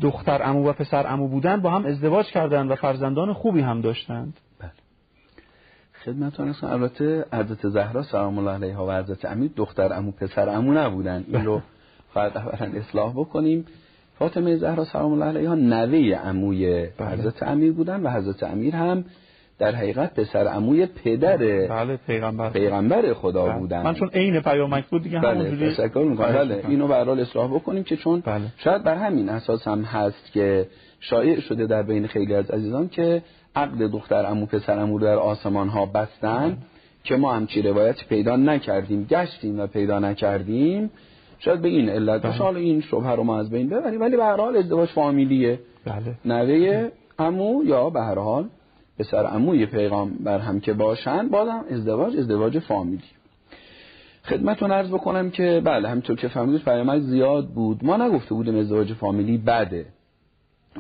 [0.03, 4.41] دختر عمو و پسر عمو بودن با هم ازدواج کردند و فرزندان خوبی هم داشتند؟
[6.07, 6.67] خدمتتون هستم.
[6.67, 11.25] البته حضرت زهرا سلام الله علیها و حضرت امیر دختر امو پسر امو نبودن.
[11.29, 11.61] این رو
[12.15, 13.67] فقط اولا اصلاح بکنیم.
[14.19, 17.09] فاطمه زهرا سلام الله علیها نوه عموی بله.
[17.09, 19.05] حضرت امیر بودن و حضرت امیر هم
[19.59, 22.51] در حقیقت پسر عموی پدر بله پیغمبر.
[22.51, 23.59] پیغمبر خدا بله.
[23.59, 23.83] بودن.
[23.83, 26.33] من چون عین پیامک بود دیگه بله تشکر می‌کنم.
[26.33, 28.45] بله اینو به حال اصلاح بکنیم که چون بله.
[28.57, 30.67] شاید بر همین اساس هم هست که
[31.01, 33.23] شایع شده در بین خیلی از عزیزان که
[33.57, 36.59] عقد دختر امو پسر امو در آسمان ها بستن
[37.05, 40.91] که ما همچی روایت پیدا نکردیم گشتیم و پیدا نکردیم.
[41.39, 44.01] شاید به این علت باشه حالا این شبه رو ما از بین ببریم.
[44.01, 45.61] ولی به هر حال ازدواج فامیلیه.
[45.85, 46.15] بله.
[46.25, 48.49] نوه امو یا به هر حال
[48.99, 49.67] پسر عموی
[50.21, 53.03] بر هم که باشن بازم ازدواج ازدواج فامیلی.
[54.25, 57.85] خدمتتون عرض بکنم که بله همینطور که فهمیدید پیامک زیاد بود.
[57.85, 59.87] ما نگفته بودیم ازدواج فامیلی بده.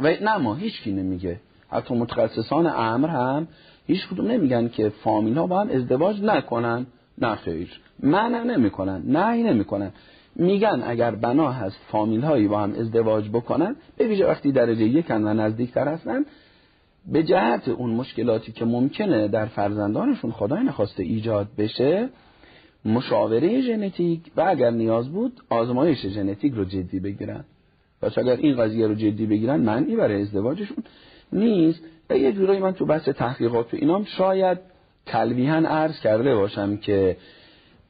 [0.03, 1.41] و نه ما هیچ کی نمیگه.
[1.70, 3.48] حتی متخصصان امر هم
[3.87, 6.87] هیچ کدوم نمیگن که فامیل ها با هم ازدواج نکنن.
[7.18, 7.81] نه خیر.
[8.02, 9.02] منع نمی‌کنن.
[9.07, 9.92] نه نمی‌کنن.
[10.37, 15.24] میگن اگر بنا هست فامیل هایی با هم ازدواج بکنن به ویژه وقتی درجه یکن
[15.24, 16.24] و نزدیکتر هستن
[17.12, 22.09] به جهت اون مشکلاتی که ممکنه در فرزندانشون خدای نخواسته ایجاد بشه
[22.85, 27.44] مشاوره ژنتیک و اگر نیاز بود آزمایش ژنتیک رو جدی بگیرن.
[28.02, 30.76] پس اگر این قضیه رو جدی بگیرن معنی برای ازدواجشون
[31.33, 31.81] نیست.
[32.11, 34.59] و یه جورایی من تو بحث تحقیقات و اینام شاید
[35.07, 37.17] تلویحا عرض کرده باشم که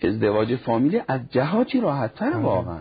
[0.03, 2.37] ازدواج فامیلی از جهاتی راحت تر آره.
[2.37, 2.79] واقعا.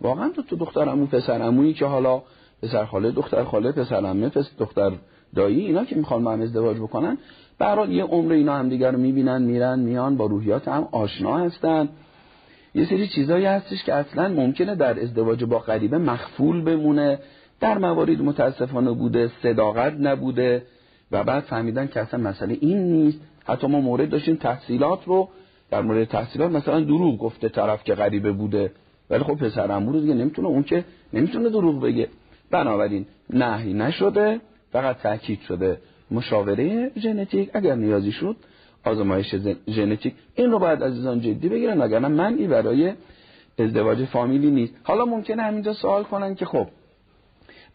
[0.00, 2.22] واقعا تو تو دختر امو پسر امویی که حالا
[2.62, 4.92] پسر خاله دختر خاله پسر امه پسر دختر
[5.34, 7.18] دایی اینا که می‌خوان با هم ازدواج بکنن
[7.58, 11.88] برای یه عمر اینا هم دیگر رو می‌بینن میرن میان با روحیات هم آشنا هستن.
[12.74, 17.18] یه سری چیزایی هستش که اصلا ممکنه در ازدواج با غریبه مخفول بمونه.
[17.60, 20.62] در موارد متاسفانه بوده صداقت نبوده
[21.12, 23.20] و بعد فهمیدن که اصلا مسئله این نیست.
[23.44, 25.28] حتی ما مورد داشتیم تحصیلات رو.
[25.70, 28.72] در مورد تحصیلات مثلا دروغ گفته طرف که غریبه بوده.
[29.10, 32.08] ولی خب پسر رو دیگه نمی‌تونه اون که نمی‌تونه دروغ بگه.
[32.50, 34.40] بنابراین نهی نشده
[34.72, 35.78] فقط تاکید شده
[36.10, 37.50] مشاوره ژنتیک.
[37.54, 38.36] اگر نیازی شد
[38.84, 39.34] آزمایش
[39.68, 40.14] ژنتیک.
[40.34, 42.92] این رو باید عزیزان جدی بگیرن وگرنه منی برای
[43.58, 44.74] ازدواج فامیلی نیست.
[44.82, 46.66] حالا ممکنه همینجا سوال کنن که خب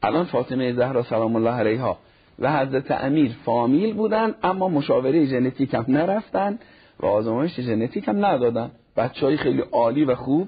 [0.03, 1.97] الان فاطمه زهرا سلام الله علیها
[2.39, 6.59] و حضرت امیر فامیل بودن اما مشاوره ژنتیک هم نرفتن
[6.99, 8.71] و آزمایش ژنتیک هم ندادن.
[8.97, 10.47] بچه های خیلی عالی و خوب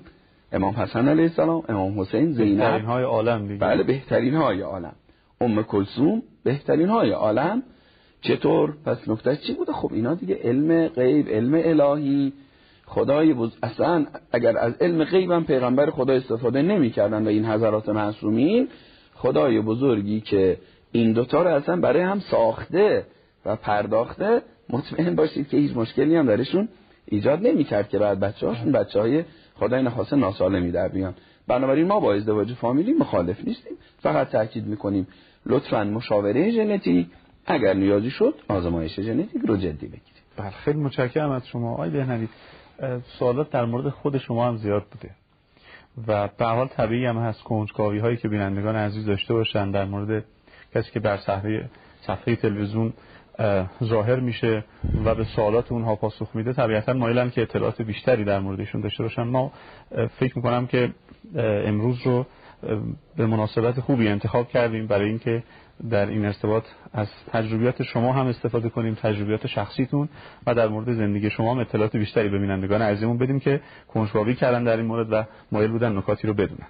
[0.51, 2.57] امام حسن علیه السلام امام حسین زینب.
[2.57, 3.59] بهترین های عالم دیگه.
[3.59, 4.93] بله بهترین های عالم.
[5.41, 7.63] ام کلثوم بهترین های عالم.
[8.21, 12.33] چطور؟ پس نکته چی بوده؟ خب اینا دیگه علم غیب علم الهی.
[12.85, 13.49] خدای بز...
[13.63, 18.67] اصلا اگر از علم غیبم پیغمبر خدا استفاده نمی‌کردن و این حضرات معصومین
[19.21, 20.57] خدای بزرگی که
[20.91, 23.05] این دوتا رو اصلا برای هم ساخته
[23.45, 26.69] و پرداخته مطمئن باشید که هیچ مشکلی هم درشون
[27.05, 29.23] ایجاد نمی‌کرد که بعد بچه هاشون بچه های
[29.55, 31.13] خدای نخواسته ناسالمی در بیان.
[31.47, 33.73] بنابراین ما با ازدواج فامیلی مخالف نیستیم.
[33.99, 35.07] فقط تاکید می‌کنیم
[35.45, 37.07] لطفا مشاوره ژنتیک
[37.45, 40.21] اگر نیازی شد آزمایش ژنتیک رو جدی بگیرید.
[40.37, 41.73] بله خیلی متشکرم از شما.
[41.73, 42.27] آقای بهنوی
[43.19, 45.09] سوالات در مورد خود شما هم زیاد بوده.
[46.07, 50.25] و به حال طبیعی هم هست کنجکاوی هایی که بینندگان عزیز داشته باشن در مورد
[50.75, 51.69] کسی که بر صفحه
[52.07, 52.93] صفحه تلویزیون
[53.83, 54.63] ظاهر میشه
[55.05, 59.23] و به سوالات اونها پاسخ میده طبیعتا مایلن که اطلاعات بیشتری در موردشون داشته باشن.
[59.23, 59.51] ما
[60.19, 60.93] فکر می‌کنم که
[61.35, 62.25] امروز رو
[63.17, 65.43] به مناسبت خوبی انتخاب کردیم برای اینکه
[65.89, 66.63] در این ارتباط
[66.93, 70.09] از تجربیات شما هم استفاده کنیم تجربیات شخصیتون
[70.47, 74.63] و در مورد زندگی شما هم اطلاعات بیشتری به بینندگان عزیزمون بدیم که کنجکاوی کردن
[74.63, 76.67] در این مورد و مایل بودن نکاتی رو بدونن.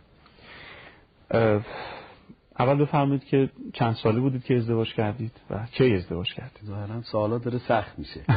[2.59, 7.43] اول بفرمایید که چند ساله بودید که ازدواج کردید و کی ازدواج کردید؟ ظاهرا سوالات
[7.43, 8.21] داره سخت میشه.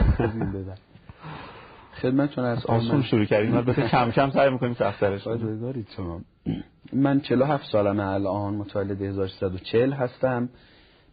[2.02, 5.86] خدمتتون از آسون شروع کردیم البته کم کم سعی می‌کنیم سخت‌ترش کنیم.
[5.96, 6.20] شما
[6.92, 10.48] من 47 سالمه الان متولد 1340 هستم.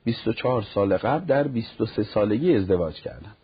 [0.03, 3.35] 24 سال قبل در 23 سالگی ازدواج کردم.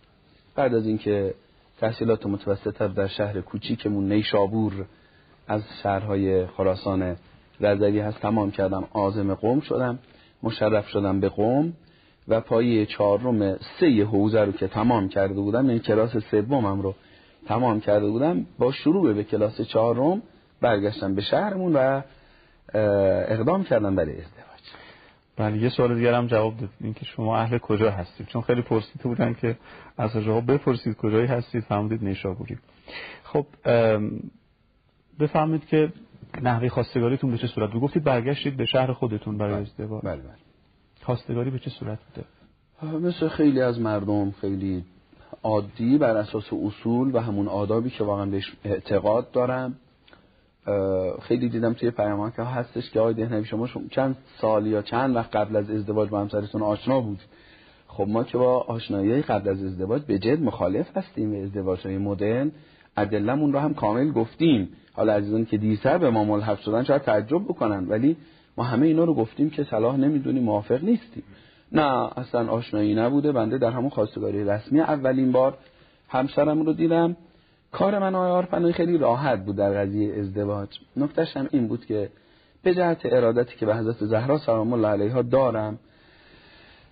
[0.56, 1.34] بعد از اینکه
[1.80, 4.86] تحصیلات متوسطه در شهر کوچیکمون نیشابور
[5.47, 7.15] از شهرهای خراسان
[7.60, 10.00] رضوی هست تمام کردم آزم قوم شدم
[10.43, 11.73] مشرف شدم به قوم
[12.28, 16.95] و پایه چهارم سه حوزه رو که تمام کرده بودم این کلاس سومم رو
[17.47, 20.21] تمام کرده بودم با شروع به کلاس چهارم
[20.62, 22.02] برگشتم به شهرمون و
[23.28, 24.48] اقدام کردم برای ازدواج.
[25.38, 29.04] بله یه سوال دیگر هم جواب دادید اینکه شما اهل کجا هستید؟ چون خیلی پرسیده
[29.04, 29.58] بودن که
[29.98, 32.58] از جواب بپرسید کجایی هستید فهمیدید نیشابوری.
[33.24, 33.46] خب
[35.20, 35.93] بفهمید که
[36.41, 39.62] نحوه خواستگاریتون به چه صورت بود؟ گفتید برگشتید به شهر خودتون برای بله.
[39.62, 40.04] ازدواج.
[40.04, 40.32] بله بله.
[41.02, 42.28] خواستگاری به چه صورت بوده؟
[43.08, 44.86] مثل خیلی از مردم خیلی
[45.43, 49.76] عادی بر اساس اصول و همون آدابی که واقعا بهش اعتقاد دارم.
[51.22, 55.36] خیلی دیدم توی پیام که هستش که آقای دهنوی شما چند سال یا چند وقت
[55.36, 57.20] قبل از ازدواج با همسرتون آشنا بود.
[57.88, 61.98] خب ما که با آشنایی قبل از ازدواج به جد مخالف هستیم به ازدواج های
[61.98, 62.52] مدرن.
[62.98, 64.70] ادلمون رو هم کامل گفتیم.
[64.94, 68.18] حالا عزیزان که دیرتر به ما ملحق شدن شاید تعجب بکنن ولی
[68.58, 71.24] ما همه اینا رو گفتیم که صلاح نمی‌دونیم موافق نیستیم.
[71.72, 73.32] نه اصلا آشنایی نبوده.
[73.32, 75.58] بنده در همون خواستگاری رسمی اولین بار
[76.10, 77.16] همسرم رو دیدم.
[77.72, 80.70] کار من آقای آرپنایی خیلی راحت بود در قضیه ازدواج.
[80.98, 82.10] نکتش هم این بود که
[82.64, 85.80] به جهت ارادتی که به حضرت زهرا سلام الله علیها دارم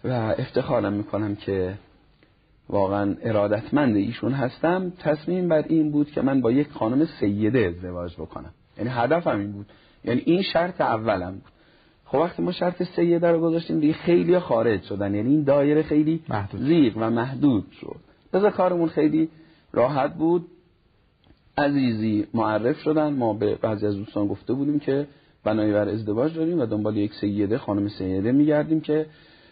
[0.04, 1.74] و افتخارم می‌کنم که
[2.70, 8.14] واقعا ارادتمند ایشون هستم تصمیم بر این بود که من با یک خانم سیده ازدواج
[8.16, 8.54] بکنم.
[8.78, 9.66] یعنی هدفم این بود.
[10.04, 11.52] یعنی این شرط اولم بود.
[12.06, 15.16] خب وقتی ما شرط سیده رو گذاشتیم دیگه خیلی خارج شدن.
[15.16, 18.00] یعنی این دایره خیلی زیغ و محدود شد.
[18.34, 19.30] لذا کارمون خیلی
[19.74, 20.46] راحت بود.
[21.58, 23.13] عزیزی معرف شدن.
[23.13, 25.08] ما به بعضی از دوستان گفته بودیم که
[25.44, 29.06] بنای بر ازدواج داریم و دنبال یک سیده خانم سیده میگردیم که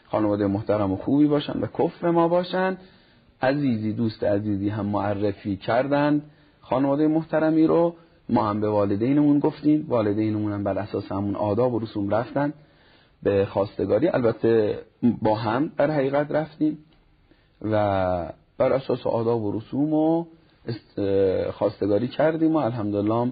[0.05, 2.77] خانواده محترم و خوبی باشن و کفر ما باشن.
[3.41, 6.21] عزیزی دوست عزیزی هم معرفی کردند
[6.61, 7.95] خانواده محترمی رو
[8.29, 9.85] ما هم به والدینمون گفتیم.
[9.87, 12.53] والدینمون هم بر اساس همون آداب و رسوم رفتن
[13.23, 14.07] به خواستگاری.
[14.07, 14.79] البته
[15.21, 16.77] با هم در حقیقت رفتیم
[17.61, 20.25] و بر اساس آداب و رسوم و
[21.51, 23.31] خواستگاری کردیم و الحمدلله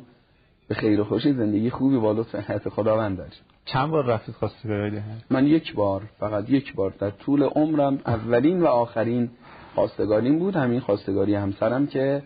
[0.67, 3.33] به خیر و خوشی زندگی خوبی با لطف حیات خداوند داریم
[3.65, 8.65] چند بار رفتید خواستگاری من یک بار فقط یک بار در طول عمرم اولین و
[8.65, 9.29] آخرین
[9.75, 10.55] خواستگاریم بود.
[10.55, 12.23] همین خواستگاری همسرم که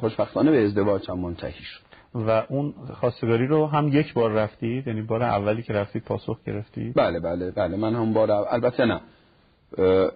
[0.00, 1.84] خوشبختانه به ازدواج هم منتهی شد.
[2.14, 6.94] و اون خواستگاری رو هم یک بار رفتید؟ یعنی بار اولی که رفتید پاسخ گرفتید؟
[6.96, 7.76] بله بله بله.
[7.76, 9.00] من هم بار البته نه.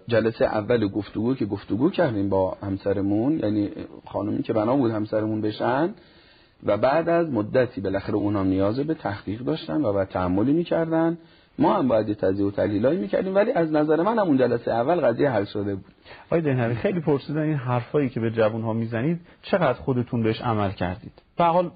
[0.08, 3.70] جلسه اول گفتگو که گفتگو کردیم با همسرمون یعنی
[4.06, 5.94] خانمی که بنا بود همسرمون بشن
[6.66, 11.18] و بعد از مدتی بالاخره اونا نیازه به تحقیق داشتن و بعد تعملی می‌کردن.
[11.58, 15.30] ما هم باید تزیه و تحلیلایی می‌کردیم ولی از نظر من همون جلسه اول قضیه
[15.30, 15.84] حل شده بود.
[16.26, 21.12] آقای دهنوی خیلی پرسیدن این حرفایی که به جوان می‌زنید چقدر خودتون بهش عمل کردید؟
[21.36, 21.70] به حال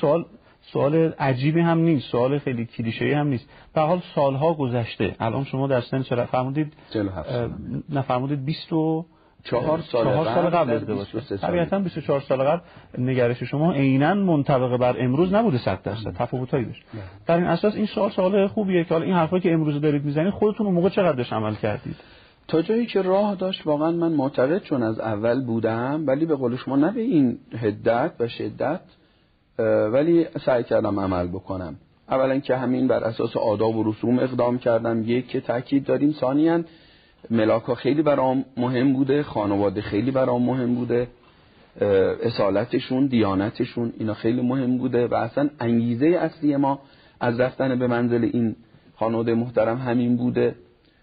[0.00, 0.24] سوال
[0.62, 3.48] سوال عجیبی هم نیست سوال خیلی کلیشه‌ای هم نیست.
[3.74, 5.16] به حال سالها گذشته.
[5.20, 7.30] الان شما در سن چرا فرمودید 47
[7.88, 9.06] نه فرمودید 20 و
[9.44, 11.06] چهار سال, چهار سال قبل ازدواج
[11.40, 12.60] طبیعتا 24 سال قبل
[12.98, 16.12] نگرش شما عینا منطبق بر امروز نبوده 100 درصد.
[16.12, 16.82] تفاوتایی داشت.
[17.26, 20.30] در این اساس این سوال سوال خوبیه که حالا این حرفایی که امروز دارید می‌زنید
[20.30, 21.96] خودتون اون موقع چقدرش عمل کردید؟
[22.48, 26.56] تا جایی که راه داشت واقعا من معتقد چون از اول بودم ولی به قول
[26.56, 28.80] شما نه به این هدت و شدت
[29.92, 31.76] ولی سعی کردم عمل بکنم.
[32.08, 35.02] اولا که همین بر اساس آداب و رسوم اقدام کردم.
[35.06, 36.64] یک که تاکید داریم ثانیا
[37.30, 41.08] ملاک ها خیلی برام مهم بوده خانواده خیلی برام مهم بوده
[42.22, 46.80] اصالتشون دیانتشون اینا خیلی مهم بوده و اصلا انگیزه اصلی ما
[47.20, 48.56] از رفتن به منزل این
[48.96, 50.54] خانواده محترم همین بوده.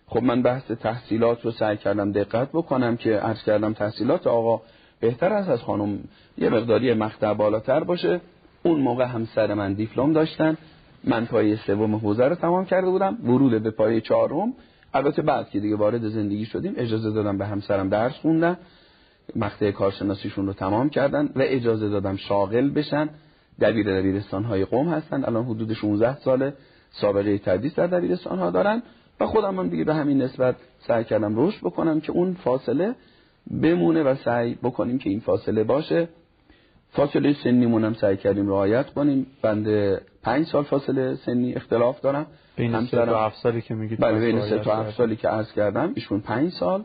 [0.07, 4.61] خب من بحث تحصیلات رو سعی کردم دقت بکنم که عرض کردم تحصیلات آقا
[4.99, 5.99] بهتر است از خانم.
[6.37, 8.21] یه مقداری مقطع بالاتر باشه.
[8.63, 10.57] اون موقع همسر من دیپلم داشتن.
[11.03, 13.17] من پایه سوم حوزه رو تمام کرده بودم.
[13.23, 14.53] ورود به پایه چهارم.
[14.93, 18.57] البته بعد که دیگه وارد زندگی شدیم اجازه دادم به همسرم درس خوندن.
[19.35, 23.09] مقطع کارشناسیشون رو تمام کردن و اجازه دادم شاغل بشن.
[23.61, 25.25] دبیر دبیرستان های قوم هستن.
[25.25, 26.53] الان حدود 16 ساله
[26.91, 28.83] سابقه تدریس در دبیرستان ها دارن.
[29.19, 30.55] و خودم هم دیگه به همین نسبت
[30.87, 32.95] سعی کردم رشد بکنم که اون فاصله
[33.61, 36.09] بمونه و سعی بکنیم که این فاصله باشه.
[36.91, 39.27] فاصله سنیمون هم سعی کردیم رعایت کنیم.
[39.41, 42.25] بنده پنج سال فاصله سنی اختلاف دارم.
[42.55, 45.51] بین سه تا هفت سالی که میگید بله بین سه تا هفت سالی که عرض
[45.51, 46.83] کردم ایشون پنج سال.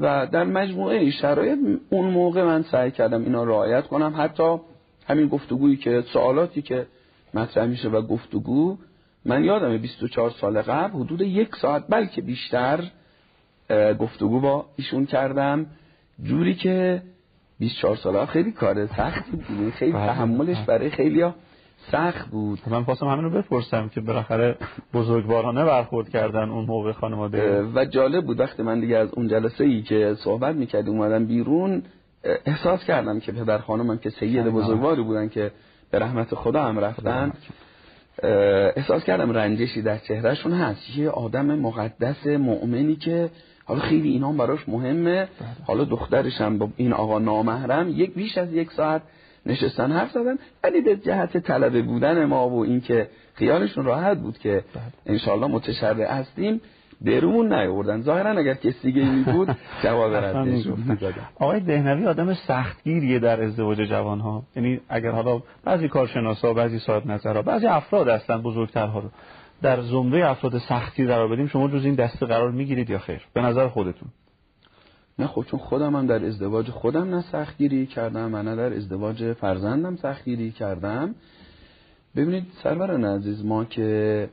[0.00, 1.58] و در مجموعه شرایط
[1.90, 4.14] اون موقع من سعی کردم اینا رعایت کنم.
[4.16, 4.56] حتی
[5.06, 6.86] همین گفتگویی که سوالاتی که
[7.34, 8.78] مطرح میشه و گفتگو
[9.24, 12.84] من یادم 24 سال قبل حدود یک ساعت بلکه بیشتر
[13.98, 15.66] گفتگو با ایشون کردم.
[16.22, 17.02] جوری که
[17.62, 20.06] 24 سال خیلی کار سختی بود خیلی بله.
[20.06, 21.24] تحملش برای خیلی
[21.92, 22.58] سخت بود.
[22.66, 24.56] من خواستم همین رو بپرسم که بالاخره
[24.94, 27.62] بزرگوارانه برخورد کردن اون موقع خانواده.
[27.74, 31.82] و جالب بود وقتی من دیگه از اون جلسه ای که صحبت می‌کرد اومدم بیرون
[32.46, 35.50] احساس کردم که پدر خانمم که سید بزرگواری بودن که
[35.90, 37.32] به رحمت خدا هم رفتن.
[38.76, 40.96] احساس کردم رنجشی در چهرهشون هست.
[40.96, 43.30] یه آدم مقدس مؤمنی که
[43.72, 45.28] حالا خیلی اینا براش مهمه.
[45.66, 49.02] حالا دخترش هم با این آقا نامحرم یک بیش از یک ساعت
[49.46, 50.38] نشستن حرف زدن.
[50.64, 54.82] ولی به جهت طلبه بودن ما و اینکه خیالشون راحت بود که بله.
[55.06, 56.60] انشالله متشرع هستیم
[57.04, 58.02] درون نیاوردن.
[58.02, 60.66] ظاهرا اگر کسی دیگه می بود جواب ردش
[61.36, 67.06] آقای دهنوی آدم سختگیریه در ازدواج جوان ها یعنی اگر حالا بعضی کارشناسا بعضی صاحب
[67.06, 69.08] نظرها بعضی افراد هستن بزرگترها رو.
[69.62, 73.42] در زمره افراد سختی قرار بدیم شما جز این دسته قرار می‌گیرید یا خیر؟ به
[73.42, 74.08] نظر خودتون.
[75.18, 79.96] نه خب چون خودم هم در ازدواج خودم نه سختگیری کردم من در ازدواج فرزندم
[79.96, 81.14] سختگیری کردم.
[82.16, 84.28] ببینید سروران عزیز ما که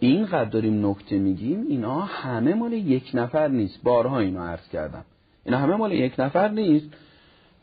[0.00, 3.82] اینقدر داریم نکته میگیم اینا همه مال یک نفر نیست.
[3.82, 5.04] بارها اینو عرض کردم.
[5.44, 6.86] اینا همه مال یک نفر نیست.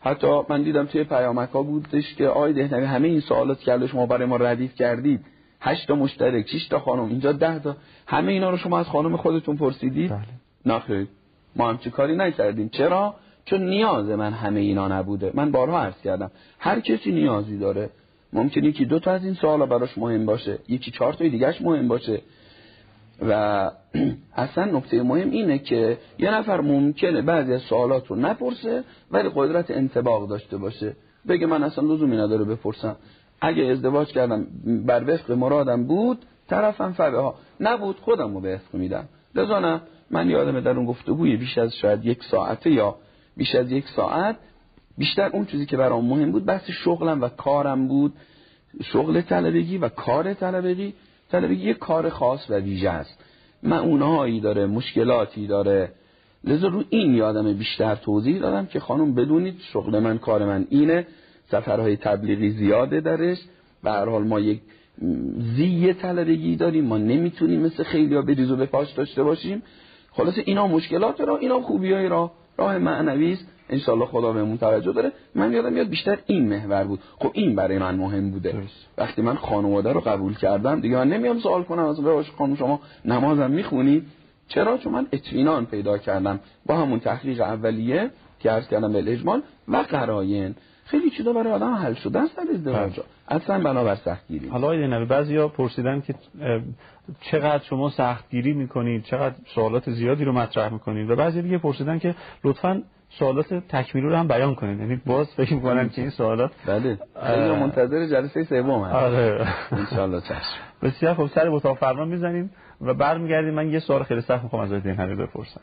[0.01, 4.05] حتی من دیدم توی پیامک ها بودش که آی دهنوی همه این سوالات کرده شما
[4.05, 5.25] برای ما ردیف کردید
[5.61, 7.05] هشت تا مشترک 6 تا خانم.
[7.05, 7.75] اینجا ده تا.
[8.07, 10.21] همه اینا رو شما از خانم خودتون پرسیدید؟ بله.
[10.65, 11.07] نه
[11.55, 12.69] ما هم چه کاری نکردیم.
[12.69, 15.31] چرا؟ چون نیاز من همه اینا نبوده.
[15.33, 16.31] من بارها عرض کردم.
[16.59, 17.89] هر کسی نیازی داره.
[18.33, 20.59] ممکنه یکی دو تا از این سوالا براش مهم باشه.
[20.67, 22.21] یکی چهار تا دیگهش مهم باشه.
[23.27, 23.71] و
[24.35, 29.71] اصلا نکته مهم اینه که یه نفر ممکنه بعضی از سوالات رو نپرسه ولی قدرت
[29.71, 30.95] انتباق داشته باشه.
[31.27, 32.95] بگه من اصلا لزومی نداره بپرسم.
[33.41, 34.47] اگه ازدواج کردم
[34.85, 37.35] بر وفق مرادم بود طرفم فبه ها.
[37.59, 39.07] نبود خودم رو به وفق میدم.
[39.35, 39.81] لذا
[40.11, 42.95] من یادم در اون گفتگوی بیش از شاید یک ساعته یا
[43.37, 44.35] بیش از یک ساعت
[44.97, 48.13] بیشتر اون چیزی که برام مهم بود بحث شغلم و کارم بود.
[48.83, 50.93] شغل طلبگی و کار طلبگی.
[51.31, 53.23] طلبگی یک کار خاص و ویژه است.
[53.63, 55.91] اونهایی داره مشکلاتی داره.
[56.43, 61.07] لذا رو این یادم بیشتر توضیح دادم که خانم بدونید شغل من کار من اینه.
[61.51, 63.37] سفرهای تبلیغی زیاده درش.
[63.83, 64.61] به هر حال ما یک
[65.55, 66.85] زی طلبگی داریم.
[66.85, 69.63] ما نمی‌تونیم مثل خیلی ها بریز و به پاش داشته باشیم.
[70.11, 72.31] خلاص اینا مشکلات را اینا خوبی را.
[72.57, 73.47] راه معنوی است.
[73.69, 75.11] انشالله خدا بهمون توجه داره.
[75.35, 76.99] من یادم میاد بیشتر این محور بود.
[77.19, 78.63] خب این برای من مهم بوده.
[78.97, 82.79] وقتی من خانواده رو قبول کردم دیگه من نمیام سوال کنم از باش خانم شما
[83.05, 84.03] نمازم می‌خونی؟
[84.47, 86.39] چرا؟ چون من اطمینان پیدا کردم.
[86.65, 90.55] با همون تحقیق اولیه که عرض کردم به اجمال و قراین
[90.91, 93.05] خیلی چیزا برای آدم حل شده است در ازدواج بله.
[93.27, 94.47] اصلا بنابر سختگیری.
[94.47, 96.15] حالا آقای نبی بعضیا پرسیدن که
[97.21, 102.15] چقدر شما سختگیری می‌کنید؟ چقدر سوالات زیادی رو مطرح می‌کنید؟ و بعضی دیگه پرسیدن که
[102.43, 104.79] لطفا سوالات تکمیلی رو هم بیان کنید.
[104.79, 106.97] یعنی باز فکر می‌کنن که این سوالات بله.
[107.23, 108.95] خیلی منتظر جلسه سوم هست.
[108.95, 109.47] آره.
[109.71, 110.21] ان شاء الله
[110.81, 111.27] بسیار خوب.
[111.27, 113.53] سر اتاق فرمان می‌زنیم و برمیگردیم.
[113.53, 115.61] من یه سوال خیلی سخت می‌خوام از نبی بپرسم.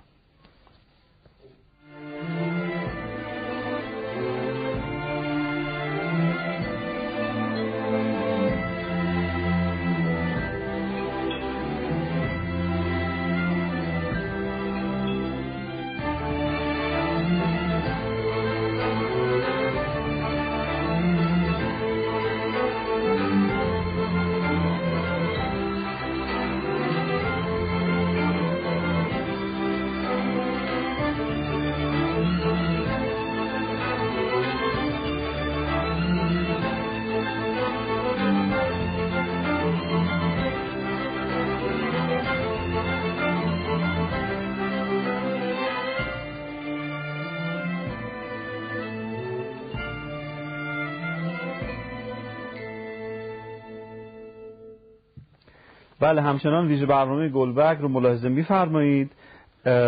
[56.09, 59.13] بله همچنان ویژه برنامه گلبرگ رو ملاحظه میفرمایید.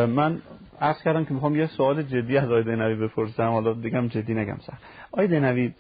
[0.09, 0.43] من
[0.81, 3.49] عرض کردم که می‌خوام یه سوال جدی از آقای دینوی بپرسم.
[3.49, 4.83] حالا دیگم جدی نگم سخت.
[5.13, 5.73] آقای دینوی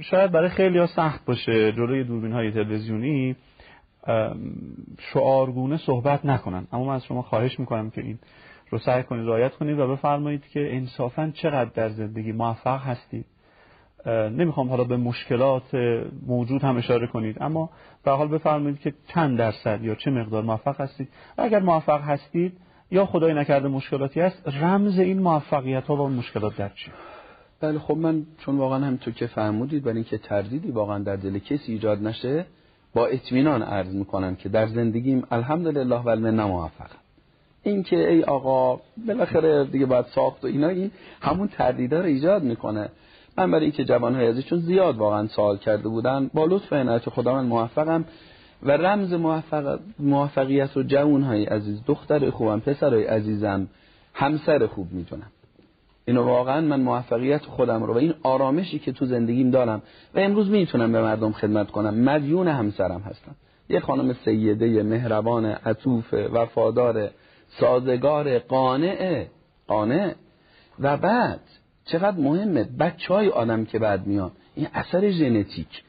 [0.00, 3.36] شاید برای خیلی ها سخت باشه جلوی دوربین های تلویزیونی
[4.98, 6.66] شعارگونه صحبت نکنن.
[6.72, 8.18] اما من از شما خواهش می‌کنم که این
[8.70, 13.26] رو سعی کنید رعایت کنید و بفرمایید که انصافا چقدر در زندگی موفق هستید.
[14.06, 15.74] نمی‌خوام حالا به مشکلات
[16.26, 17.70] موجود هم اشاره کنید اما
[18.04, 21.08] به حال بفرمایید که چند درصد یا چه مقدار موفق هستید.
[21.38, 22.52] اگر موفق هستید
[22.90, 26.90] یا خدای نکرده مشکلاتی هست رمز این موفقیت ها و مشکلات در چی؟
[27.60, 31.38] بله خب من چون واقعا هم تو که فرمودید برای اینکه تردیدی واقعا در دل
[31.38, 32.46] کسی ایجاد نشه
[32.94, 36.96] با اطمینان عرض می‌کنم که در زندگیم الحمدلله و المنه موفقم.
[37.62, 40.90] این که ای آقا بالاخره دیگه باید ساخت و اینا این
[41.20, 42.88] همون تردیده رو ایجاد می‌کنه.
[43.38, 47.34] من برای اینکه جوانهای ازی چون زیاد واقعا سوال کرده بودن با لطف عنایت خدا
[47.34, 48.04] من موفقم
[48.62, 53.68] و رمز موفق موفقیت رو جوانهای عزیز دختر خوبم پسرهای عزیزم
[54.14, 55.30] همسر خوب می‌دونم.
[56.04, 59.82] اینو واقعا من موفقیت خودم رو و این آرامشی که تو زندگیم دارم
[60.14, 63.34] و امروز می‌تونم به مردم خدمت کنم مدیون همسرم هستم.
[63.68, 67.10] یه خانم سیده مهربان عطوف وفادار
[67.48, 69.26] سازگار قانع
[69.66, 70.14] قانع.
[70.80, 71.40] و بعد
[71.84, 75.82] چقدر مهمه؟ بچه های آدم که بعد میان این اثر ژنتیک.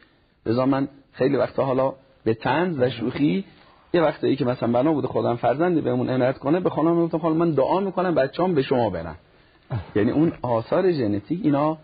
[0.45, 3.45] رضا من خیلی وقتا حالا به تنز و شوخی
[3.93, 7.37] یه وقتایی که مثلا بنا بوده خودم فرزندی بهمون عنایت کنه به خانم می‌گفتم خانم
[7.37, 9.15] من دعا می‌کنم بچه‌ام به شما برن.
[9.95, 11.77] یعنی اون آثار ژنتیک اینا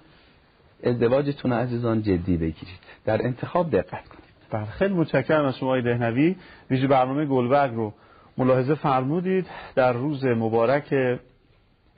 [0.84, 2.80] ازدواجتون عزیزان جدی بگیرید.
[3.06, 4.28] در انتخاب دقت کنید.
[4.52, 6.36] بله خیلی متشکرم از شما دهنوی.
[6.70, 7.94] ویژه برنامه گلبرگ رو
[8.38, 9.46] ملاحظه فرمودید.
[9.76, 10.94] در روز مبارک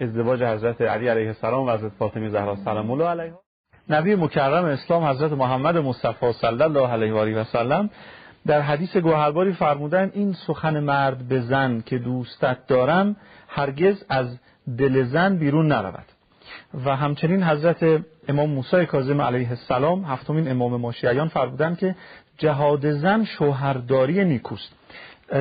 [0.02, 3.40] ازدواج حضرت علی علیه السلام و حضرت فاطمه زهرا سلام الله علیها.
[3.90, 7.90] نبی مکرم اسلام حضرت محمد مصطفی صلی الله علیه و آله و سلم
[8.48, 13.16] در حدیث گوهرباری فرمودن این سخن مرد به زن که دوستت دارم
[13.48, 14.40] هرگز از
[14.78, 16.06] دل زن بیرون نرود.
[16.86, 21.96] و همچنین حضرت امام موسی کاظم علیه السلام هفتمین امام ماشیعیان فرمودند که
[22.38, 24.79] جهاد زن شوهرداری نیکوست.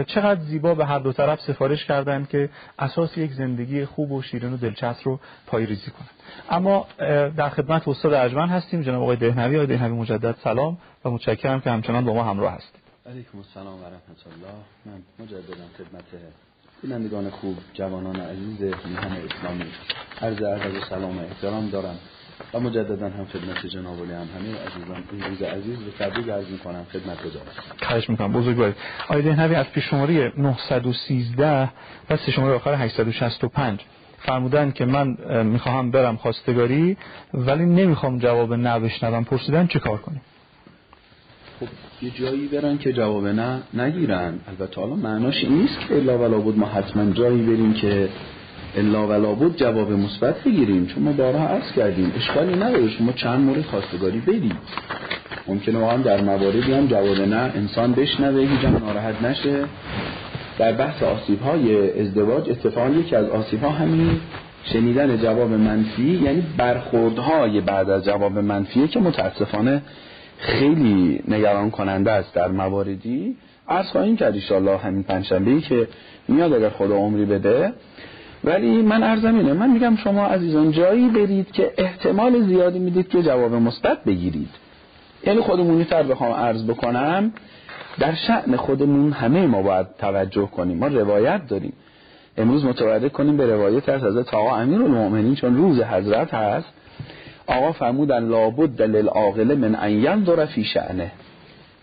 [0.07, 4.53] چقدر زیبا به هر دو طرف سفارش کردند که اساس یک زندگی خوب و شیرین
[4.53, 6.11] و دلچسب رو پایریزی کنند
[6.51, 6.86] اما
[7.36, 9.57] در خدمت استاد ارجمند هستیم جناب آقای دهنوی.
[9.57, 12.80] آقای دهنوی مجدد سلام و متشکرم که همچنان با ما همراه هستید.
[13.07, 14.55] علیکم السلام و رحمت الله.
[14.86, 16.05] من مجددا خدمت
[16.82, 19.66] بینندگان خوب جوانان عزیز میهن اسلامی.
[20.20, 21.99] عرض ادب و سلام و احترام دارم.
[22.55, 26.47] و مجددا هم خدمت جناب علی هم همه عزیزان این روز عزیز رو تبریک عرض
[26.51, 27.47] می‌کنم خدمت گذارم
[27.82, 28.32] خواهش می‌کنم.
[28.32, 28.74] بزرگواری.
[29.05, 31.70] آقای دهنوی از پیش شماره 913
[32.11, 33.80] و سه شماره آخر 865
[34.18, 36.97] فرمودن که من می‌خواهم برم خواستگاری
[37.34, 39.24] ولی نمی‌خوام جواب نه بشنوم.
[39.24, 40.20] پرسیدن چه کار کنیم؟
[41.61, 41.66] خب
[42.03, 44.41] یه جایی برن که جواب نه نگیرن.
[44.49, 48.09] البته حالا معناش این نیست که الا ولا بود ما حتما جایی بریم که
[48.77, 50.87] الا ولا بود جواب مثبت بگیریم.
[50.87, 52.12] چون ما بارها عرض کردیم.
[52.16, 52.89] اشکالی نداره.
[52.89, 54.57] شما چند مورد خواستگاری بدید.
[55.47, 59.64] ممکنه واقعا در مواردی هم جواب نه انسان بشنوه هیچ ناراحت نشه.
[60.59, 64.21] در بحث آسیب های ازدواج اتفاقا یکی از آسیب ها همین
[64.64, 69.83] شنیدن جواب منفی یعنی برخوردهای بعد از جواب منفیه که متاسفانه
[70.39, 73.37] خیلی نگران کننده است در مواردی.
[73.69, 75.89] عرض خواهیم کرد ایشالله همین پنجشنبه که
[76.29, 77.73] میاد اگر خدا عمری بده
[78.49, 83.22] ولی من ارزم اینه من میگم شما عزیزان جایی برید که احتمال زیادی می‌دید که
[83.22, 84.49] جواب مثبت بگیرید.
[85.26, 87.32] یعنی خودمونی تر بخوام عرض بکنم
[87.99, 90.78] در شعن خودمون همه ما باید توجه کنیم.
[90.78, 91.72] ما روایت داریم.
[92.38, 96.68] امروز متوجه کنیم به روایت از حضرت آقا امیر المؤمنین چون روز حضرت هست.
[97.46, 101.11] آقا فرمودن لابد للعاقل من ان ینظر فی شأنه.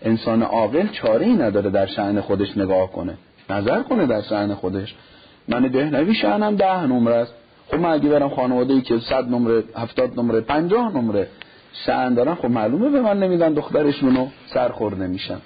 [0.02, 3.14] انسان عاقل چاره ای نداره در شأن خودش نگاه کنه.
[3.50, 4.94] نظر کنه در شأن خودش.
[5.48, 7.34] من دهنوی شأنم ده نمره است.
[7.68, 11.28] خب من اگه برم خانواده ای که صد نمره هفتاد نمره پنجاه نمره
[11.72, 15.38] شأن دارن خب معلومه به من نمیدن دخترشونو سرخور نمیشن.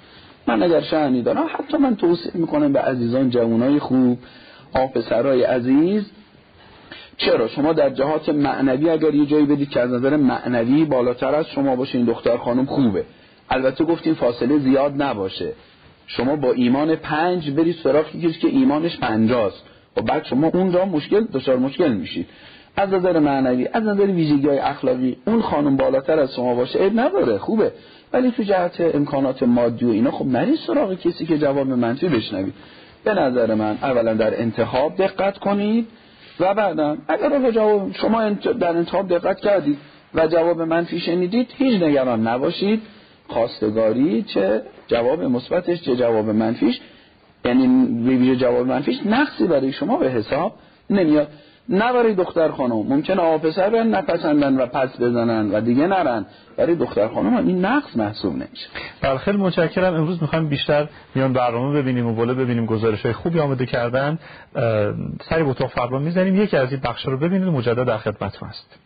[0.47, 4.17] من اگر شأنی دارم حتی من توصیه می‌کنم به عزیزان جوانای خوب
[4.73, 6.11] آفسرای عزیز
[7.17, 11.47] چرا؟ شما در جهات معنوی اگر یه جایی بدید که از نظر معنوی بالاتر از
[11.47, 13.05] شما باشه این دختر خانم خوبه.
[13.49, 15.53] البته گفتیم فاصله زیاد نباشه.
[16.07, 19.63] شما با ایمان پنج برید سراغ کسی که ایمانش پنجاست.
[19.97, 22.27] و خب بعد شما اون را مشکل دچار مشکل میشید.
[22.75, 26.99] از نظر معنوی از نظر ویژگی های اخلاقی اون خانم بالاتر از شما باشه عیب
[26.99, 27.71] نداره خوبه.
[28.13, 32.53] ولی تو جهت امکانات مادی و اینا خب نرید سراغ کسی که جواب منفی بشنوید.
[33.03, 35.87] به نظر من اولا در انتخاب دقت کنید
[36.39, 39.77] و بعدم اگر جواب شما در انتخاب دقت کردید
[40.13, 42.81] و جواب منفی شنیدید هیچ نگران نباشید.
[43.27, 46.79] خواستگاری چه جواب مثبتش چه جواب منفیش.
[47.45, 47.67] یعنی
[48.07, 50.55] ویژه جواب منفیش نقصی برای شما به حساب
[50.89, 51.27] نمیاد.
[51.69, 52.75] نه برای دختر خانم.
[52.75, 56.25] ممکن آقا پسر برن نپسندن و پس بزنن و دیگه نرن.
[56.57, 58.67] برای دختر خانم این نقص محسوب نمیشه.
[59.01, 59.93] بله خیلی متشکرم.
[59.93, 64.19] امروز می‌خوایم بیشتر میان برنامه ببینیم و بالا ببینیم گزارش های خوبی آماده کردن.
[65.29, 66.35] سری اتاق فرما می‌زنیم.
[66.35, 67.47] یکی از این بخش رو ببینید.
[67.47, 68.79] مجدد در خدمتتون هست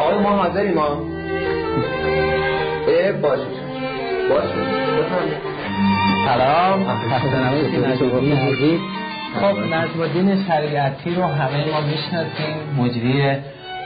[0.00, 1.11] آقای ما حاضریم ما
[6.26, 6.84] سلام.
[9.40, 12.54] خب نجم الدین شریعتی رو همه ما می‌شناسیم.
[12.78, 13.36] مجری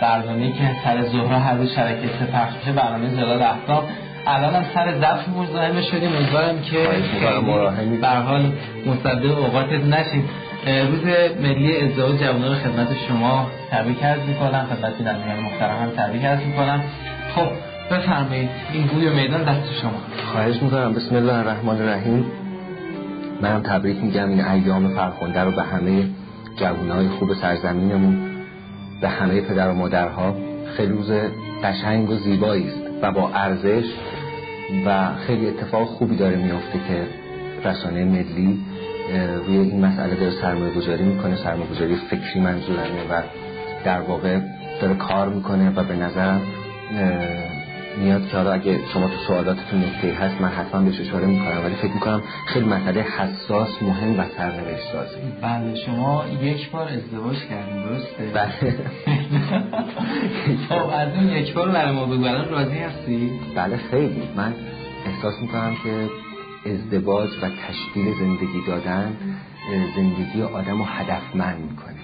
[0.02, 3.84] برنامه که سر ظهر هر روز شرکت پخش میشه برنامه زلال احکام
[4.26, 6.16] الان هم سر ضبط مزاحم شدیم.
[6.16, 6.88] امیدوارم که
[8.00, 8.52] به حال
[8.86, 10.28] مصدق اوقاتت نشیم
[10.66, 11.04] روز
[11.42, 14.66] ملی ازدواج جوانان خدمت شما تبریک عرض می‌کنم.
[14.70, 16.80] خدمت بینندگان محترم هم تبریک عرض می‌کنم.
[17.34, 17.46] خب
[17.90, 19.92] بفرمایید این گوی میدان دست شما.
[20.32, 20.92] خواهش می‌کنم.
[20.92, 22.26] بسم الله الرحمن الرحیم.
[23.40, 24.28] منم تبریک میگم.
[24.28, 26.04] این ایام فرخنده رو به همه
[26.56, 28.30] جوانهای خوب سرزمینمون
[29.00, 30.36] به همه پدر و مادرها.
[30.76, 31.10] خیلی روز
[31.64, 33.84] قشنگ و زیبایی است و با ارزش
[34.86, 37.06] و خیلی اتفاق خوبی داره میافته که
[37.68, 38.60] رسانه ملی
[39.46, 41.36] روی این مسئله داره سرمایه گذاری می‌کنه.
[41.36, 43.22] سرمایه گذاری فکری منظورمه و
[43.84, 44.38] در واقع
[44.80, 46.40] داره کار می‌کنه و به نظرم
[47.96, 51.74] میاد که حالا اگه شما تو سوالاتتون نکته هست من حتما بهش اشاره می‌کنم ولی
[51.74, 55.16] فکر می‌کنم خیلی مسئله حساس مهم و سرنوشت سازی.
[55.42, 58.74] بله شما یک بار ازدواج کردین درسته؟ بله.
[60.68, 64.28] خب از اون یک بار برای ما بگو راضی هستی؟ بله خیلی.
[64.36, 64.54] من
[65.06, 66.08] احساس می‌کنم که
[66.70, 69.16] ازدواج و تشکیل زندگی دادن
[69.96, 71.95] زندگی آدم رو هدفمند می‌کنه.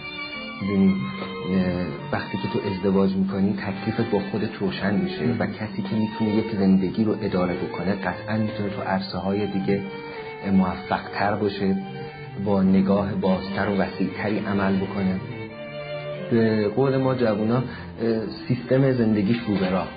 [2.13, 6.57] وقتی که تو ازدواج می‌کنی تکلیفت با خودت روشن میشه و کسی که می‌تونه یک
[6.59, 9.81] زندگی رو اداره بکنه قطعا می‌تونه تو عرصه های دیگه
[10.53, 11.77] موفق تر باشه
[12.45, 15.21] با نگاه بازتر و وسیعتری عمل بکنه.
[16.31, 17.63] به قول ما جوونا
[18.49, 19.89] سیستم زندگیش رو به راه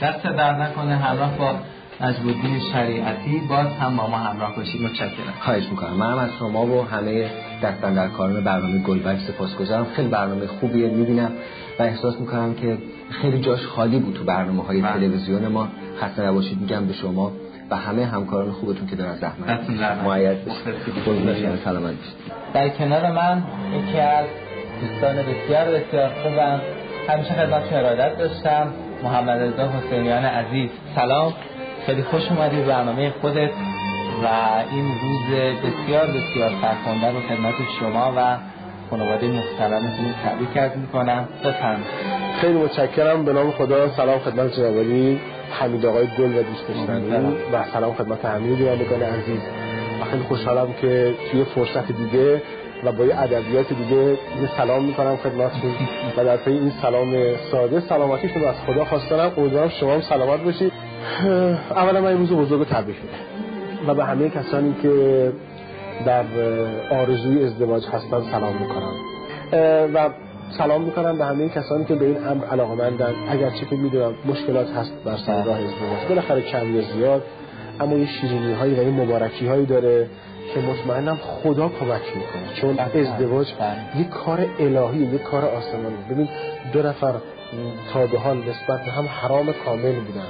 [0.00, 1.54] شخص در نکنه همراه با
[2.02, 4.82] نجمالدین شریعتی باز هم با ما همراه باشید.
[4.82, 5.34] متشکرم.
[5.40, 5.92] خواهش می‌کنم.
[5.92, 7.30] من از شما و همه
[7.62, 9.84] دستن در کارم برنامه گلبرگ سپاسگزارم.
[9.84, 11.32] خیلی برنامه خوبیه می‌بینم
[11.78, 12.78] و احساس می‌کنم که
[13.10, 14.92] خیلی جاش خالی بود تو برنامه های بله.
[14.92, 15.68] تلویزیون ما.
[16.00, 17.32] خسته نباشید میگم به شما
[17.70, 19.70] و همه همکاران خوبتون که دارن زحمت
[20.04, 20.38] معید
[21.64, 21.94] سلامت
[22.54, 23.42] در کنار من
[23.72, 24.26] یکی از
[24.80, 26.60] دوستان بسیار بسیار خوبم
[27.08, 28.72] همیشه خدمتتون ارادت داشتم
[29.02, 30.70] محمد رضا حسینیان عزیز.
[30.94, 31.32] سلام.
[31.86, 33.50] خیلی خوش اومدی برنامه خودت
[34.22, 34.26] و
[34.70, 38.36] این روز بسیار بسیار فرخنده رو خدمت شما و
[38.90, 41.28] خانواده محترمتون تبریک عرض می‌کنم.
[41.44, 41.86] بفرمایید.
[42.40, 43.24] خیلی متشکرم.
[43.24, 43.88] به نام خدا.
[43.88, 44.76] سلام خدمت جناب
[45.60, 47.10] حمید آقای گل و دوست داشتنی.
[47.52, 49.40] و سلام خدمت همه بینندگان عزیز.
[50.00, 52.42] و خیلی خوشحالم که توی فرصت دیگه
[52.84, 54.16] و با یه ادبیات دیگه یه
[54.56, 55.74] سلام می‌کنم خدمتتون.
[56.16, 57.14] و در پی این سلام
[57.52, 59.32] ساده سلامتیتون از خدا خواستم.
[59.36, 60.72] امیدوارم شما هم سلامت باشید.
[61.70, 62.96] اولا من این روز بزرگ تبریک
[63.86, 65.32] و به همه کسانی که
[66.06, 66.24] در
[66.90, 68.94] آرزوی ازدواج هستن سلام می‌کنم.
[69.94, 70.10] و
[70.58, 74.70] سلام می‌کنم به همه کسانی که به این امر علاقه مندن اگرچه که می‌دونم مشکلات
[74.70, 76.08] هست در سر راه ازدواج.
[76.08, 77.22] بالاخره کم یا زیاد.
[77.80, 80.06] اما یه شیرینی هایی و یه مبارکی هایی داره
[80.54, 82.54] که مطمئنم خدا کمک می‌کنه.
[82.60, 83.48] چون ازدواج
[83.98, 85.96] یه کار الهی یه کار آسمانی.
[86.10, 86.28] ببین
[86.72, 87.12] دو نفر
[87.92, 90.26] تا به حال نسبت هم حرام کامل بودن.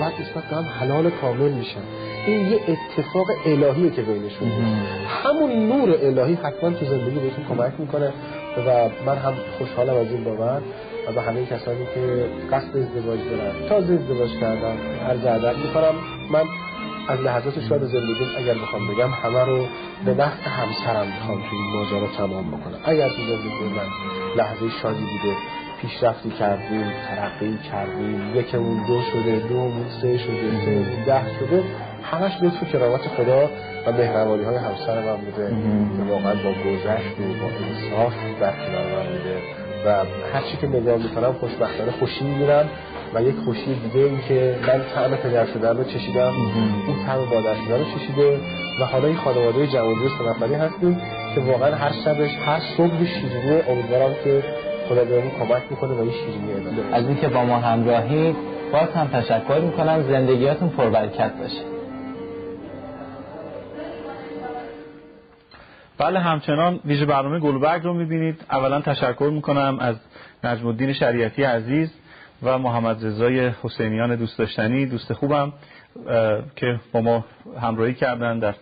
[0.00, 1.80] بعد نسبت به هم حلال کامل میشن
[2.26, 4.48] این یه اتفاق الهیه که بینشون
[5.24, 8.12] همون نور الهی حتما تو زندگی بهتون کمک می‌کنه
[8.66, 10.62] و من هم خوشحالم از این بابت
[11.08, 14.76] و به همه کسانی که قصد ازدواج دارن تازه ازدواج کردن
[15.08, 15.94] عرض ادب می‌کنم.
[16.30, 16.44] من
[17.08, 19.66] از لحظات شاد زندگیم اگر بخوام بگم همه رو
[20.04, 22.78] به نفع همسرم می‌خوام توی این ماجرا تمام بکنم.
[22.84, 23.88] اگر تو زندگی من
[24.36, 25.36] لحظه شادی بوده
[25.80, 31.62] پیشرفتی کردیم ترقی کردیم یکمون دو شده دومون سه شده سه ده شده
[32.02, 33.50] همش لطف کرامت خدا
[33.86, 35.48] و مهربانی های همسر من بوده
[35.96, 39.38] که واقعا با گذشت و با انصاف در کنار من بوده
[39.84, 40.04] و
[40.34, 42.68] هر چی که نگاه می‌کنم خوشبختانه خوشی می‌گیرم
[43.14, 46.32] و یک خوشی دیگه این که من طعم پدر شدن رو چشیدم
[46.86, 48.40] این طعم مادر شدن رو چشیده
[48.80, 51.00] و حالا این خانواده جوانی سه نفری هستیم
[51.34, 54.42] که واقعا هر شبش هر صبح شیرینی امیدوارم که
[54.88, 58.34] خدا بهمون کمک می‌کنه و این شیرینی ادامه از اینکه با ما همراهی
[58.72, 60.02] باز هم تشکر می‌کنم.
[60.02, 61.62] زندگیاتون پربرکت باشه.
[65.98, 68.40] بله همچنان ویژه برنامه گلبرگ رو می‌بینید.
[68.50, 69.96] اولا تشکر می‌کنم از
[70.44, 71.92] نجم الدین شریعتی عزیز
[72.42, 75.52] و محمد رضای حسینیان دوست داشتنی دوست خوبم
[76.56, 77.24] که با ما
[77.60, 78.54] همراهی کردن در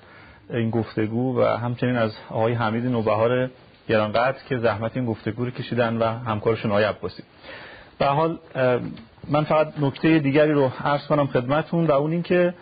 [0.50, 3.50] این گفتگو و همچنین از آقای حمید نوبهار
[3.88, 7.22] گرانقدر که زحمت این گفتگو رو کشیدن و همکارشون آقای عباسی.
[7.98, 8.38] به حال
[9.28, 12.54] من فقط نکته دیگری رو عرض کنم خدمتون و اون که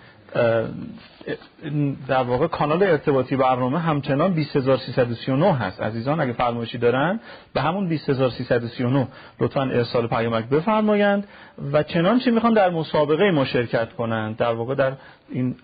[2.09, 5.83] در واقع کانال ارتباطی برنامه همچنان 20339 هست.
[5.83, 7.21] عزیزان اگه فرمایشی دارن
[7.53, 9.09] به همون 20339
[9.41, 11.29] لطفا ارسال پیامک بفرمایند
[11.73, 14.93] و چنانچه می‌خوان در مسابقه ما شرکت کنند در واقع در
[15.31, 15.57] این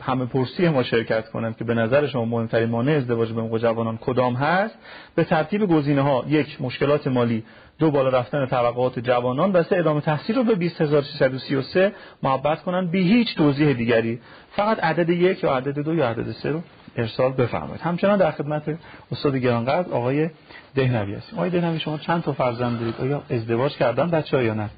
[0.00, 4.34] همه پرسی ما شرکت کنند که به نظر شما مهمترین مانع ازدواج به جوانان کدام
[4.34, 4.74] هست؟
[5.14, 7.44] به ترتیب گزینه ها یک مشکلات مالی
[7.78, 11.92] دو بالا رفتن طبقات جوانان و سه ادامه تحصیل رو به 20333
[12.22, 14.20] محبت کنن بی هیچ توضیح دیگری.
[14.56, 16.62] فقط عدد یک یا عدد دو یا عدد سه رو
[16.96, 17.80] ارسال بفرمایید.
[17.80, 18.78] همچنان در خدمت
[19.12, 20.30] استاد گرانقدر آقای
[20.74, 21.38] دهنوی هستیم.
[21.38, 24.70] آقای دهنوی شما چند تا فرزند دارید؟ آیا ازدواج کردن بچه یا نه؟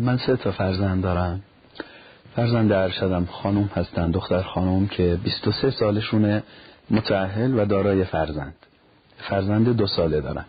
[0.00, 1.42] من سه تا فرزند دارم.
[2.36, 6.42] فرزند ارشدم خانم هستن دختر خانم که 23 سالشونه
[6.90, 8.54] متأهل و دارای فرزند.
[9.18, 10.44] فرزند دو ساله دارن.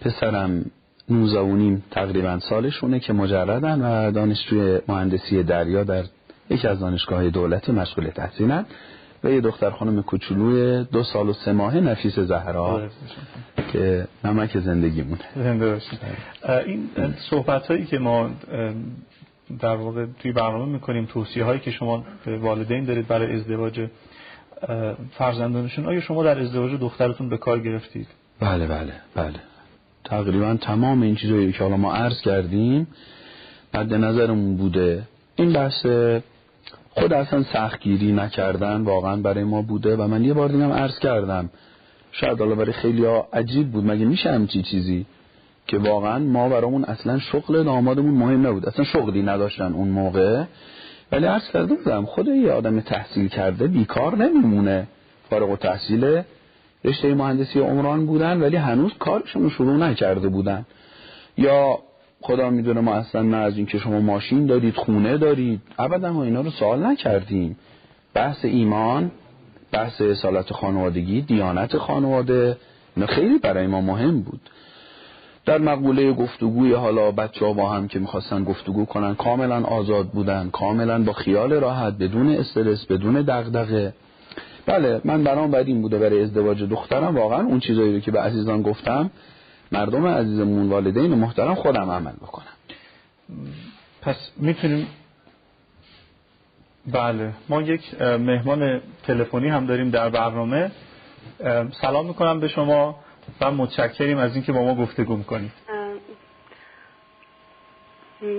[0.00, 0.64] پسرم
[1.08, 6.04] نوزا تقریبا سالشونه که مجردن و دانشجوی مهندسی دریا در
[6.50, 8.66] یکی از دانشگاه دولتی مشغول تحصیلن
[9.24, 12.88] و یه دختر خانم کوچولوی دو سال و سه ماه نفیس زهرا
[13.72, 15.24] که نمک زندگیمونه.
[15.34, 15.80] زنده
[16.66, 16.88] این
[17.30, 18.30] صحبت هایی که ما
[19.60, 23.86] در واقع توی برنامه می‌کنیم توصیه هایی که شما والدین دارید برای ازدواج
[25.18, 25.86] فرزندانشون.
[25.86, 28.06] آیا شما در ازدواج دخترتون به کار گرفتید؟
[28.40, 29.40] بله بله بله.
[30.04, 32.86] تقریبا تمام این چیزایی که حالا ما عرض کردیم
[33.74, 35.02] مد نظرمون بوده.
[35.36, 35.86] این بحث
[36.90, 41.50] خود اصلا سختگیری نکردن واقعا برای ما بوده و من یه بار دیگه عرض کردم.
[42.12, 43.86] شاید حالا برای خیلی عجیب بود.
[43.86, 45.06] مگه میشه همچی چیزی؟
[45.66, 48.66] که واقعا ما برامون اصلا شغل دامادمون مهم نبود.
[48.66, 50.44] اصلا شغلی نداشتن اون موقع.
[51.12, 52.04] ولی عرض کرده بودم.
[52.04, 54.86] خود یه آدم تحصیل کرده بیکار نمیمونه.
[55.30, 56.22] فارغ و تحصیل
[56.84, 60.66] رشته مهندسی عمران بودن ولی هنوز کارشون شروع نکرده بودن.
[61.38, 61.78] یا
[62.20, 65.60] خدا می‌دونه ما اصلا نه از اینکه شما ماشین دارید خونه دارید.
[65.78, 67.56] ابدا ما اینا رو سوال نکردیم.
[68.14, 69.10] بحث ایمان
[69.72, 72.56] بحث اصالت خانوادگی دیانت خانواده
[73.08, 74.40] خیلی برای ما مهم بود.
[75.46, 80.50] در مقبوله گفتگوی حالا بچه ها با هم که می‌خواستن گفتگو کنن کاملا آزاد بودن
[80.50, 83.94] کاملا با خیال راحت بدون استرس بدون دغدغه.
[84.66, 87.16] بله من برام بعد این بوده برای ازدواج دخترم.
[87.16, 89.10] واقعا اون چیزایی رو که به عزیزان گفتم
[89.72, 92.46] مردم عزیزمون والدین محترم خودم عمل بکنم.
[94.02, 94.86] پس می‌تونیم
[96.92, 100.70] بله ما یک مهمان تلفنی هم داریم در برنامه.
[101.80, 103.03] سلام می‌کنم به شما.
[103.40, 105.52] و متشکریم از اینکه با ما گفتگو می‌کنید.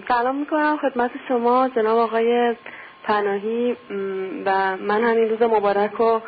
[0.08, 2.56] سلام می‌کنم خدمت شما جناب آقای
[3.04, 3.78] پناهی.
[4.46, 6.20] و من همین روز مبارک و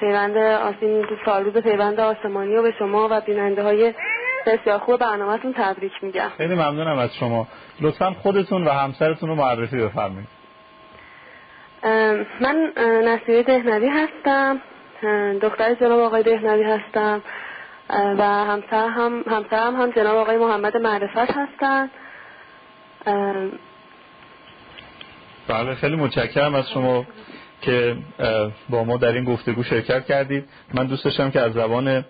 [0.00, 3.94] پیوند آسین سال روز پیوند آسمانی و به شما و بیننده های
[4.46, 6.28] بسیار خوب برنامهتون تبریک میگم.
[6.36, 7.48] خیلی ممنونم از شما.
[7.80, 10.28] لطفا خودتون و همسرتون رو معرفی بفرمایید.
[12.40, 12.72] من
[13.04, 14.60] نصیره دهنوی هستم.
[15.42, 17.22] دختر جناب آقای دهنوی هستم.
[17.90, 21.90] و همسر هم همسرم هم جناب آقای محمد معرفت هستن.
[25.48, 27.06] بله خیلی متشکرم از شما
[27.62, 27.96] که
[28.68, 30.48] با ما در این گفتگو شرکت کردید.
[30.74, 32.04] من دوست داشتم که از زبان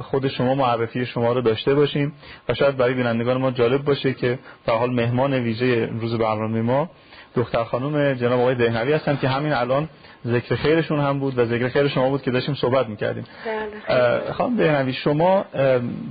[0.00, 2.12] خود شما معرفی شما رو داشته باشیم.
[2.48, 6.90] و شاید برای بینندگان ما جالب باشه که تا حال مهمان ویژه روز برنامه ما
[7.36, 9.88] دختر خانم جناب آقای دهنوی هستن که همین الان
[10.26, 13.24] ذکر خیرشون هم بود و ذکر خیر شما بود که داشتیم صحبت می‌کردیم.
[13.88, 14.32] بله.
[14.32, 15.44] خانم دهنوی شما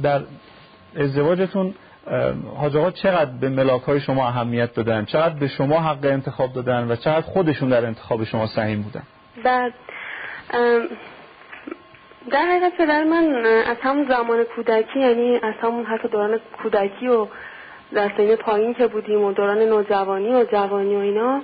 [0.04, 0.22] در
[0.96, 1.74] ازدواجتون
[2.58, 6.92] حاج آقا چقدر به ملاک های شما اهمیت دادن؟ چقدر به شما حق انتخاب دادن
[6.92, 9.04] و چقدر خودشون در انتخاب شما سهیم بودن؟
[9.44, 9.74] بعد
[12.32, 17.28] در حقیقت پدر من از همون زمان کودکی یعنی از همون حتی دوران کودکی و
[17.94, 21.42] در سین پایین که بودیم و دوران نوجوانی و جوانی و اینا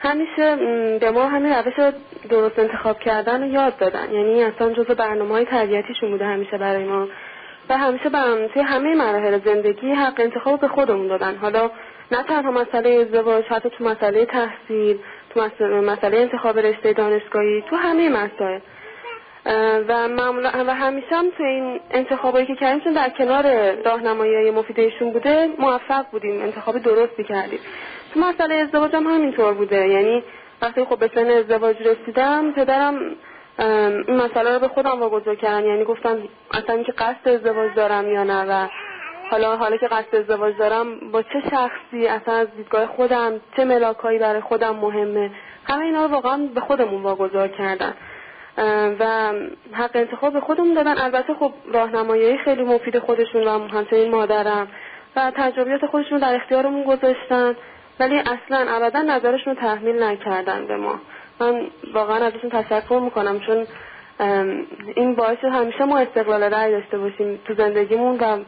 [0.00, 0.56] همیشه
[1.00, 1.94] به ما همین روش
[2.28, 4.12] درست انتخاب کردن رو یاد دادن.
[4.12, 7.08] یعنی اصلا جز برنامه های تربیتیشون بوده همیشه برای ما.
[7.68, 11.36] و همیشه به توی همه مراحل زندگی حق انتخاب به خودمون دادن.
[11.36, 11.70] حالا
[12.12, 14.98] نه تنها مسئله ازدواج حتی تو مسئله تحصیل
[15.30, 15.40] تو
[15.80, 18.60] مسئله انتخاب رشته دانشگاهی تو همه مسائل.
[19.88, 25.12] و معمولا و همیشه هم تو این انتخابایی که کردیم چون در کنار راهنمایی مفیدشون
[25.12, 27.58] بوده موفق بودیم انتخاب درستی کردیم
[28.14, 29.88] تو مسئله ازدواج هم همینطور بوده.
[29.88, 30.22] یعنی
[30.62, 32.94] وقتی خب به سن ازدواج رسیدم پدرم
[34.08, 35.66] این مسئله رو به خودم واگذار کردم.
[35.66, 36.18] یعنی گفتم
[36.50, 38.68] اصلا اینکه قصد ازدواج دارم یا نه و
[39.30, 44.18] حالا حالا که قصد ازدواج دارم با چه شخصی اصلا از دیدگاه خودم چه ملاکایی
[44.18, 45.30] برای خودم مهمه؟
[45.64, 47.94] همه اینا رو واقعا به خودمون واگذار کردن.
[49.00, 49.32] و
[49.72, 50.98] حق انتخاب خودمون دادن.
[50.98, 54.68] البته خب راهنمایی خیلی مفید خودشون و همچنین مادرم
[55.16, 57.56] و تجربیات خودشون در اختیارمون گذاشتن
[58.00, 61.00] ولی اصلا ابدا نظرشون رو تحمیل نکردن به ما.
[61.40, 63.66] من واقعا ازشون تشکر می‌کنم چون
[64.96, 68.38] این باعث همیشه ما استقلال رأی داشته باشیم تو زندگیمون و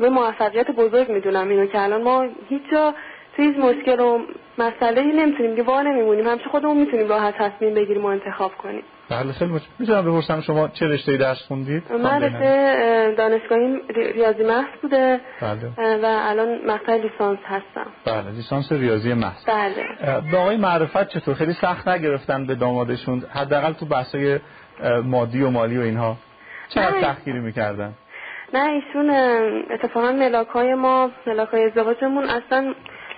[0.00, 2.94] به موفقیت بزرگ می‌دونم اینو که الان ما هیچ جا
[3.36, 4.18] تو مشکل و
[4.58, 6.26] مسئله نمی‌تونیم که وا نمیمونیم.
[6.26, 8.82] همیشه خودمون می‌تونیم راحت تصمیم بگیریم و انتخاب کنیم.
[9.12, 13.80] بله خیلی می‌تونم بپرسم شما چه رشته درس خوندید؟ من رشته دانشگاهی
[14.14, 15.20] ریاضی محض بوده.
[15.40, 15.96] بله.
[16.02, 17.86] و الان مقطع لیسانس هستم.
[18.04, 19.44] بله لیسانس ریاضی محض.
[19.46, 19.84] بله.
[20.30, 24.38] به آقای معرفت چطور؟ خیلی سخت نگرفتن به دامادشون حداقل تو بحثای
[25.04, 26.16] مادی و مالی و اینها.
[26.68, 27.92] چقدر تحقیری می‌کردن؟
[28.54, 29.10] نه ایشون
[29.70, 32.74] اتفاقا ملاک های ما ملاک های ازدواجمون اصلا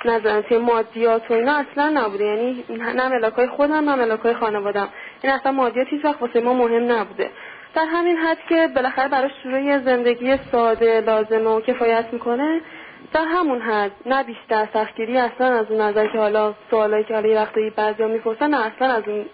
[0.06, 2.24] نظرات مادیات و اینا اصلا نبوده.
[2.24, 2.64] یعنی
[2.96, 4.88] نه ملاک های خودم نه ملاک های خانوادم.
[5.22, 7.30] این اصلا مادیات هیچ وقت واسه ما مهم نبوده.
[7.74, 12.60] در همین حد که بالاخره براش شروع زندگی ساده لازمه و کفایت می‌کنه
[13.12, 17.28] در همون حد نه بیشتر سختگیری اصلا از اون نظر که حالا سوالایی که حالا
[17.28, 19.26] یه وقتایی بعضیا می‌پرسن نه اصلا از اون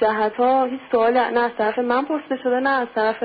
[0.00, 3.16] جهت ها هیچ سوال نه از طرف من پرسیده شده نه از طرف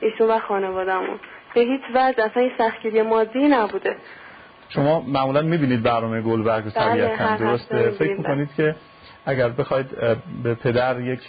[0.00, 1.20] ایشون و خانوادمون
[1.54, 3.96] به هیچ وجه اصلا این سختگیری مادی نبوده.
[4.68, 8.74] شما معمولا می‌بینید برنامه گلبرگ و طبیعت درسته؟ فکر می‌کنید که
[9.26, 9.86] اگر بخواید
[10.42, 11.20] به پدر یک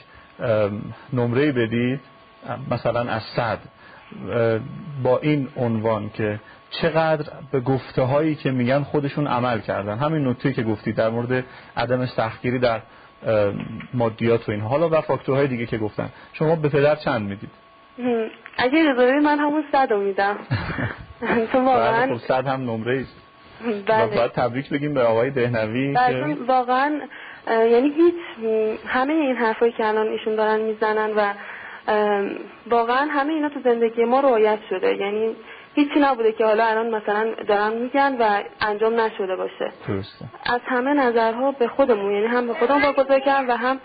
[1.13, 1.99] نمره بدید.
[2.71, 3.59] مثلا از صد.
[5.03, 9.97] با این عنوان که چقدر به گفته هایی که میگن خودشون عمل کردن.
[9.97, 11.45] همین نکته که گفتید در مورد
[11.77, 12.81] عدم سختگیری در
[13.93, 16.09] مادیات و این حالا و فاکتورهای دیگه که گفتن.
[16.33, 17.49] شما به پدر چند می‌دید؟
[18.57, 20.37] اگه اجازه من همون صد رو میدم.
[21.51, 23.15] تو واقعا بله، خب صد هم نمره است
[23.87, 24.15] بله.
[24.15, 26.99] باید تبریک بگیم به آقای دهنوی که واقعا
[27.49, 28.15] یعنی هیچ
[28.87, 31.33] همه این حرفایی که الان ایشون دارن می‌زنن و
[32.67, 34.95] واقعا همه اینا تو زندگی ما رعایت شده.
[34.95, 35.35] یعنی
[35.75, 39.71] هیچی نبوده که حالا الان مثلا دارن میگن و انجام نشده باشه.
[39.87, 40.25] درسته.
[40.45, 43.79] از همه نظرها به خودمون یعنی هم به خودمون واگذار کردم و هم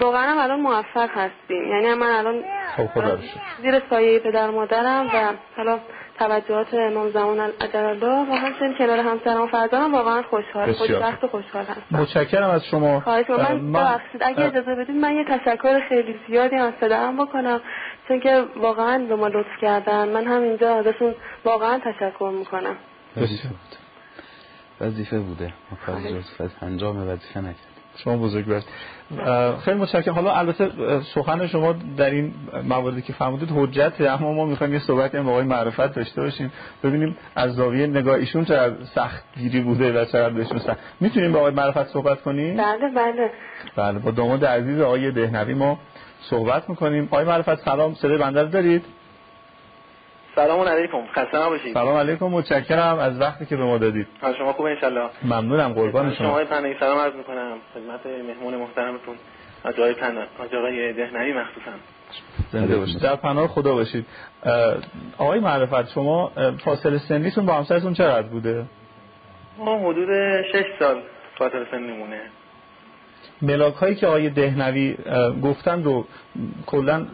[0.00, 1.68] واقعا هم الان موفق هستیم.
[1.68, 2.44] یعنی من الان
[2.76, 2.88] خب
[3.62, 5.78] زیر سایه پدر مادرم و حالا
[6.18, 7.40] توجهات امام زمان
[7.74, 12.64] الله و همچنین کنار همسرم و فرزانم واقعا خوشحال خوشبخت و خوشحال هستم متشکرم از
[12.64, 13.00] شما.
[13.00, 17.60] خواهش من ببخشید اگه اجازه بدید من یه تشکر خیلی زیادی از پدرم بکنم
[18.08, 20.08] چون که واقعا به ما لطف کردن.
[20.08, 22.76] من همینجا ازشون واقعا تشکر می‌کنم.
[24.80, 25.52] وظیفه بوده.
[25.70, 26.24] ما کاری
[26.62, 28.62] انجام وظیفه نکرد شما بزرگ
[29.64, 30.14] خیلی متشکرم.
[30.14, 30.70] حالا البته
[31.14, 32.34] سخن شما در این
[32.68, 36.52] مواردی که فرمودید حجته اما ما می‌خوایم یه صحبتی هم آقای معرفت داشته باشیم.
[36.84, 40.78] ببینیم از زاویه نگاه ایشون چقدر سخت گیری بوده و چقدر بهشون سخت.
[41.00, 43.30] می‌تونیم با آقای معرفت صحبت کنیم؟ بله بله.
[43.76, 45.78] بله با داماد عزیز آقای دهنوی ما
[46.20, 47.08] صحبت می‌کنیم.
[47.10, 48.84] آقای معرفت سلام صدای بنده دارید؟
[50.34, 51.74] سلام علیکم خسته نباشید.
[51.74, 54.06] سلام علیکم متشکرم از وقتی که به ما دادید.
[54.38, 56.28] شما خوبه ان ممنونم قربان شما.
[56.28, 57.56] شما پناهی سلام عرض می‌کنم.
[57.74, 59.16] خدمت مهمون محترمتون
[59.64, 60.24] آقای پناه
[60.58, 61.70] آقای دهنوی مخصوصا.
[62.52, 63.02] زنده باشید.
[63.02, 64.06] در پناه خدا باشید.
[65.18, 66.32] آقای معرفت شما
[66.64, 68.64] فاصله سنیتون با همسرتون چقدر بوده؟
[69.58, 70.08] ما حدود
[70.52, 71.02] 6 سال
[71.38, 72.20] فاصله سنیمونه.
[73.42, 74.96] ملاک هایی که آقای دهنوی
[75.42, 76.06] گفتن رو
[76.66, 77.06] کلا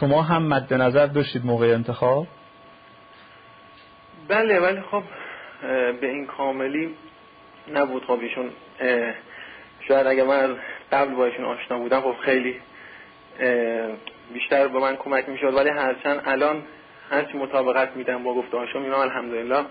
[0.00, 2.26] شما هم مد نظر داشتید موقع انتخاب؟
[4.28, 5.02] بله ولی خب
[6.00, 6.94] به این کاملی
[7.74, 8.04] نبود.
[8.04, 8.50] خب ایشون
[9.88, 10.56] شاید اگر من
[10.92, 12.60] قبل با ایشون آشنا بودم خب خیلی
[14.32, 15.54] بیشتر به من کمک می‌شد.
[15.54, 16.62] ولی هرچند الان
[17.10, 19.64] هرچی مطابقت میدم با گفته هاشم اینا الحمدلله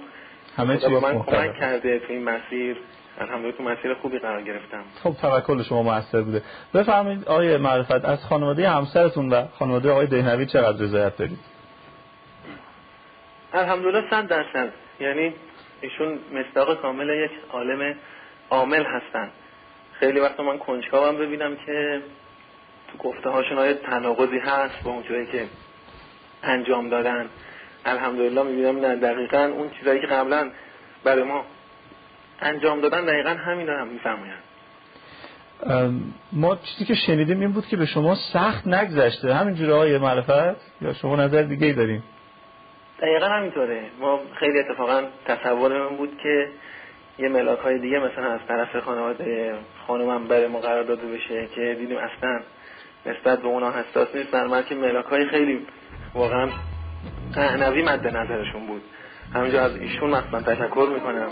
[0.57, 2.77] همه چیز من کمک کرده تو این مسیر.
[3.19, 4.83] الحمدلله تو مسیر خوبی قرار گرفتم.
[5.03, 6.41] خب توکل شما موثر بوده.
[6.73, 11.50] بفرمایید آقای معرفت از خانواده همسرتون و خانواده آقای دهنوی چقدر رضایت دارید؟
[13.53, 14.73] الحمدلله صد درصد.
[14.99, 15.33] یعنی
[15.81, 17.95] ایشون مصداق کامل یک عالم
[18.49, 19.31] عامل هستن.
[19.99, 22.01] خیلی وقت من کنجکاوم ببینم که
[22.91, 25.45] تو گفته هاشون های تناقضی هست با اون که
[26.43, 27.29] انجام دادن.
[27.85, 30.51] الحمدلله می‌بینم نه دقیقا اون چیزایی که قبلا
[31.03, 31.45] برای ما
[32.41, 34.43] انجام دادن دقیقا همین هم میفرمایند.
[36.31, 39.33] ما چیزی که شنیدیم این بود که به شما سخت نگذشته.
[39.33, 42.03] همینجوری های معرفت یا شما نظر دیگه ای داریم
[43.01, 43.81] دقیقا همینطوره.
[43.99, 46.47] ما خیلی اتفاقا تصور من بود که
[47.19, 49.53] یه ملاک های دیگه مثلا از طرف خانواده
[49.87, 52.39] خانومم برای ما قرار داده بشه که دیدیم اصلا
[53.05, 55.67] نسبت به اونا حساس نیستن که ملاک های خیلی
[56.13, 56.49] واقعا
[57.37, 58.81] اعنوی مد نظرشون بود.
[59.33, 61.27] همینجا از ایشون مثلا تشکر می‌کنم.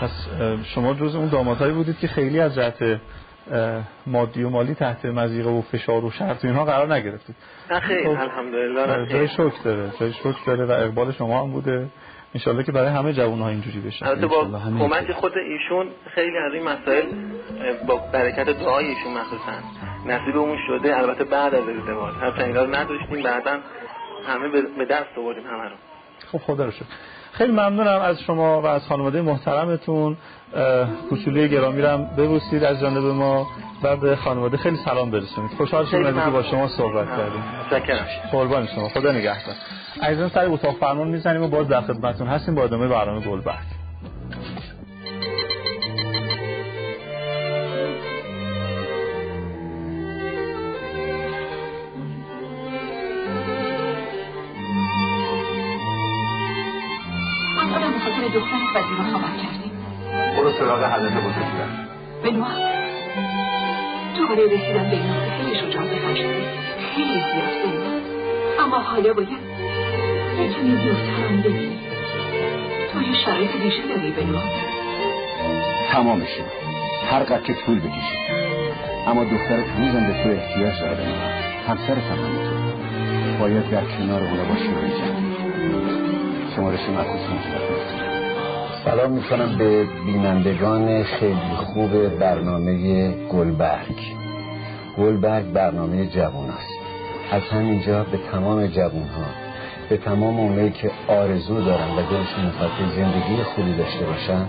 [0.00, 0.28] پس
[0.74, 3.00] شما جز اون دامادهایی بودید که خیلی از جهت
[4.06, 7.36] مادی و مالی تحت مزیقه و فشار و شرط و اینها قرار نگرفتید.
[7.82, 11.86] خیلی خب، الحمدلله جای شکر داره جای شکر داره و اقبال شما هم بوده.
[12.34, 14.06] انشالله که برای همه جوان ها اینجوری بشه.
[14.06, 14.44] البته با
[14.78, 17.04] کمک خود ایشون خیلی از این مسائل
[17.86, 19.52] با برکت دعای ایشون مخصوصا
[20.06, 20.96] نصیبمون شده.
[20.96, 22.14] البته بعد از ازدواج.
[22.14, 23.58] هر اینا رو نداشتیم بعدا
[24.26, 25.76] همه به دست آوردیم همه رو.
[26.32, 26.84] خب خدا رو شکر.
[27.34, 30.16] خیلی ممنونم از شما و از خانواده محترمتون.
[31.08, 33.46] کوچولی گرامی رو ببوسید از جانب ما
[33.82, 35.50] و به خانواده خیلی سلام برسونید.
[35.56, 37.42] خوشحال شدیم که با شما صحبت کردیم.
[38.32, 38.88] قربان شما.
[38.88, 39.54] خدا نگهدار.
[40.02, 43.83] عزیزان سر اتاق فرمان می‌زنیم و باز در خدمتتون هستیم با ادامه برنامه گلبرگ.
[60.74, 61.68] سراغ حضرت بزرگتر
[62.24, 62.48] بنوا
[64.16, 66.44] تو برای رسیدن به این نقطه خیلی شجاعت خشمی
[66.94, 69.28] خیلی زیاد بنوا اما حالا باید
[70.38, 71.78] بتونی دورترم ببینی
[72.92, 74.40] تو یه شرایط دیشه داری بنوا
[75.92, 76.28] تمامش
[77.10, 78.18] هر قد که طول بکشی
[79.06, 81.28] اما دخترت هنوزم به تو احتیاج داره بنوا
[81.68, 83.38] همسرت هم همینطور.
[83.40, 85.34] باید در کنار اونا باشی و جمعی
[86.56, 88.03] شمارش مخصوص
[88.84, 93.98] سلام می‌کنم به بینندگان خیلی خوب برنامه گلبرگ.
[94.98, 96.74] گلبرگ برنامه جوان است.
[97.30, 99.24] از همینجا به تمام جوان ها
[99.88, 102.52] به تمام اونایی که آرزو دارن و دلشون
[102.96, 104.46] زندگی خوبی داشته باشن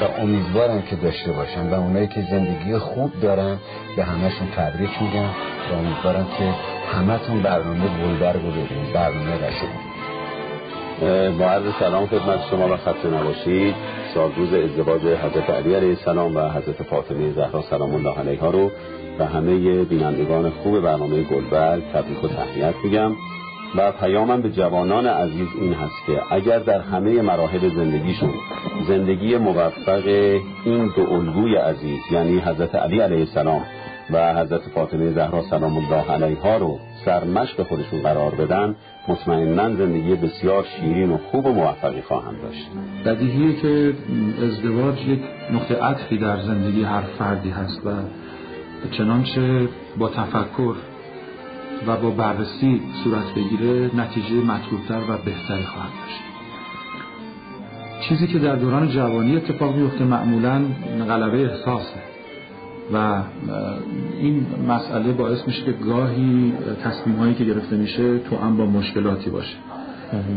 [0.00, 3.56] و امیدوارم که داشته باشن و اونایی که زندگی خوب دارن
[3.96, 5.30] به همشون تبریک میگم
[5.70, 6.54] و امیدوارم که
[6.96, 9.89] همتون برنامه گلبرگ رو ببینید برنامه رشید.
[11.00, 13.74] با عرض سلام خدمت شما و خسته نباشید.
[14.14, 18.70] سالروز ازدواج حضرت علی علیه السلام و حضرت فاطمه زهرا سلام الله علیها رو
[19.18, 23.12] به همه بینندگان خوب برنامه گلبرگ تبریک و تحییت میگم.
[23.76, 28.30] و پیامم به جوانان عزیز این هست که اگر در همه مراحل زندگیشون
[28.88, 30.06] زندگی موفق
[30.64, 33.62] این دو الگوی عزیز یعنی حضرت علی علیه السلام
[34.10, 38.76] و حضرت فاطمه زهرا سلام الله علیها رو سرمشق خودشون قرار بدن
[39.08, 42.68] مطمئنا زندگی بسیار شیرین و خوب و موفقی خواهم داشت.
[43.04, 43.94] بدیهیه که
[44.42, 45.20] ازدواج یک
[45.52, 47.90] نقطه عطفی در زندگی هر فردی هست و
[48.90, 50.74] چنانچه با تفکر
[51.86, 56.20] و با بررسی صورت بگیره نتیجه مطلوبتر و بهتری خواهد داشت.
[58.08, 60.64] چیزی که در دوران جوانی اتفاق میفته معمولا
[61.08, 62.09] غلبه احساسه.
[62.92, 63.22] و
[64.20, 66.52] این مسئله باعث میشه که گاهی
[66.84, 69.56] تصمیم هایی که گرفته میشه تو هم با مشکلاتی باشه.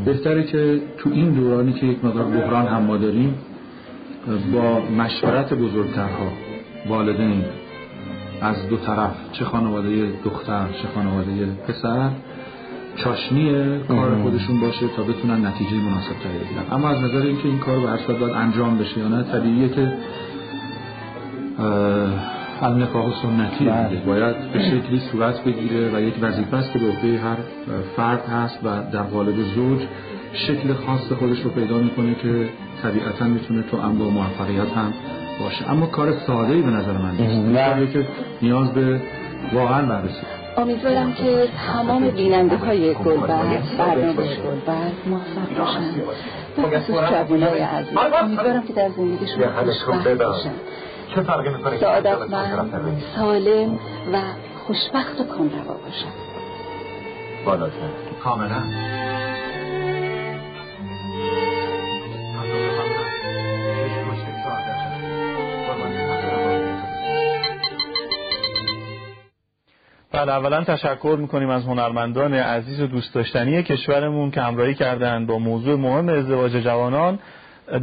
[0.06, 3.36] بهتره که تو این دورانی که یک مقدار بحران هم ما داریم
[4.54, 6.32] با مشورت بزرگترها
[6.89, 7.43] والدین
[8.41, 12.10] از دو طرف چه خانواده دختر چه خانواده پسر
[12.95, 16.64] چاشنی کار خودشون باشه تا بتونن نتیجه مناسب تری بگیرن.
[16.72, 19.93] اما از نظر اینکه این کار به هر باید انجام بشه یا نه طبیعیه که
[22.64, 24.01] النکاح سنتی بله.
[24.05, 27.36] باید به شکلی صورت بگیره و یک وظیفه است که به عهده هر
[27.95, 29.82] فرد هست و در قالب زوج
[30.34, 32.49] شکل خاص خودش رو پیدا می‌کنه که
[32.84, 34.93] طبیعتا می‌تونه تو هم با موفقیت هم
[35.39, 35.72] باشه.
[35.72, 37.93] اما کار ساده ای به نظر من نیست.
[37.93, 38.07] که
[38.41, 39.01] نیاز به
[39.53, 40.26] واقعا بررسی.
[40.57, 45.82] امیدوارم که تمام بیننده های گلبرگ برنامه گلبرگ موفق باشن.
[46.55, 50.51] به خصوص جوانای عزیز امیدوارم که در زندگیشون خوشبخت باشن.
[51.16, 53.80] چه فرقی می‌کنه سعادتمند سالم
[54.14, 54.22] و
[54.68, 56.14] خوشبخت و کامروا باشم.
[57.45, 57.74] بالاتر.
[58.24, 58.64] کاملا.
[70.11, 75.39] بله اولا تشکر می‌کنیم از هنرمندان عزیز و دوست داشتنی کشورمون که همراهی کردند با
[75.39, 77.20] موضوع مهم ازدواج جوانان.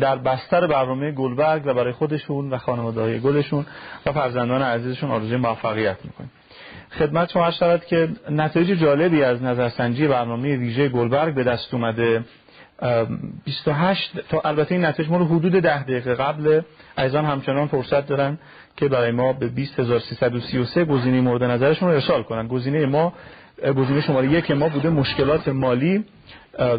[0.00, 3.66] در بستر برنامه گلبرگ و برای خودشون و خانواده های گلشون
[4.06, 6.30] و فرزندان عزیزشون آرزوی موفقیت می‌کنیم.
[6.98, 12.24] خدمت شما شود که نتایج جالبی از نظرسنجی برنامه ویژه گلبرگ به دست اومده.
[13.44, 16.60] 28 تا البته این نتایج ما رو حدود 10 دقیقه قبل
[16.98, 18.38] ایزان همچنان فرصت دارن
[18.76, 22.48] که برای ما به 20333 گزینه مورد نظرشون رو ارسال کنن.
[22.48, 23.12] گزینه ما
[23.76, 26.04] گزینه شماره یک ما بوده مشکلات مالی.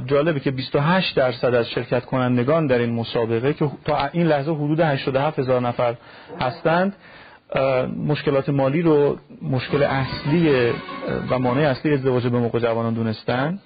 [0.06, 4.80] جالبه که 28 درصد از شرکت کنندگان در این مسابقه که تا این لحظه حدود
[4.80, 5.96] 87 هزار نفر
[6.40, 6.96] هستند.
[8.08, 10.72] مشکلات مالی رو مشکل اصلی
[11.30, 13.60] و مانع اصلی ازدواج به موقع جوانان دونستن.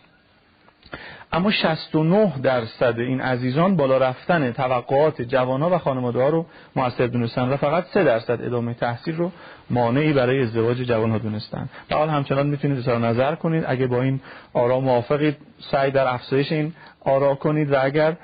[1.32, 6.46] اما 69 درصد این عزیزان بالا رفتن توقعات جوانها و خانواده ها رو
[6.76, 9.32] موثر دونستن و فقط 3 درصد ادامه تحصیل رو
[9.70, 11.70] مانعی برای ازدواج جوانها دونستن.
[11.92, 13.64] و حال همچنان می‌تونید اظهار نظر کنید.
[13.68, 14.20] اگه با این
[14.54, 15.38] آرا موافقید
[15.72, 16.74] سعی در افزایش این
[17.06, 18.18] آرا کنید و اگر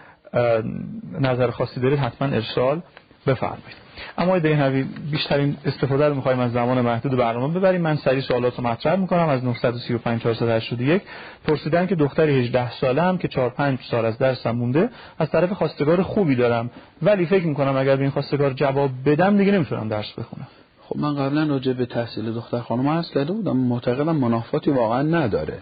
[1.19, 2.81] نظر خاصی دارید حتما ارسال
[3.27, 3.80] بفرمایید.
[4.17, 7.81] اما نوی بیشترین استفاده رو می‌خوایم از زمان محدود برنامه ببریم.
[7.81, 9.29] من سری سوالات رو مطرح می‌کنم.
[9.29, 11.01] از 935 481
[11.47, 14.89] پرسیدن که دختری 18 ساله هم که 4 5 سال از درسم مونده
[15.19, 16.69] از طرف خواستگار خوبی دارم.
[17.01, 20.47] ولی فکر می‌کنم اگر به این خواستگار جواب بدم دیگه نمی‌تونم درس بخونم.
[20.81, 23.57] خب من قبلا راجع به تحصیل دختر خانم عرض کرده بودم.
[23.57, 25.57] معتقدم منافاتی واقعا نداره.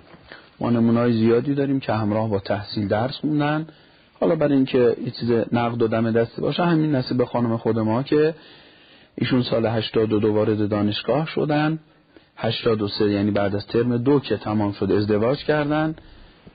[0.60, 3.68] ما نمونای زیادی داریم که همراه با تحصیل درس خوندن
[4.20, 8.04] حالا برای اینکه یه چیز نقد و دم دستی باشه همین نصیب خانم خود ما
[8.04, 8.34] که
[9.16, 11.80] ایشون سال 82 وارد دانشگاه شدن.
[12.36, 15.96] 83 یعنی بعد از ترم دو که تمام شد ازدواج کردن.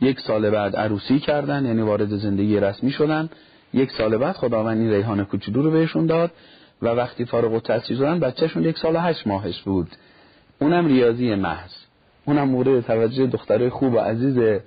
[0.00, 3.28] یک سال بعد عروسی کردن یعنی وارد زندگی رسمی شدن.
[3.74, 6.30] یک سال بعد خداوند این ریحان کوچولو رو بهشون داد
[6.82, 9.88] و وقتی فارغ التحصیل شدن بچهشون یک سال هشت ماهش بود.
[10.60, 11.70] اونم ریاضی محض.
[12.24, 14.60] اونم مورد توجه دخترای خوب و عزیز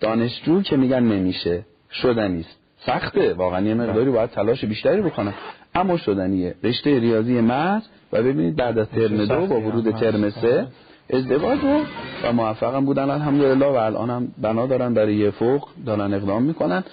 [0.00, 1.64] دانشجو که میگن نمیشه.
[1.92, 5.34] شدنی است سخته واقعا یه مقداری باید تلاش بیشتری بکنم
[5.74, 6.54] اما شدنیه.
[6.64, 7.82] رشته ریاضی محض
[8.12, 10.66] و ببینید بعد از ترم دو با ورود ترم سه
[11.10, 11.80] ازدواج رو
[12.24, 16.84] و موفقم بودن الحمدلله و الان هم بنا دارن برای یه فوق دارن اقدام می‌کنن.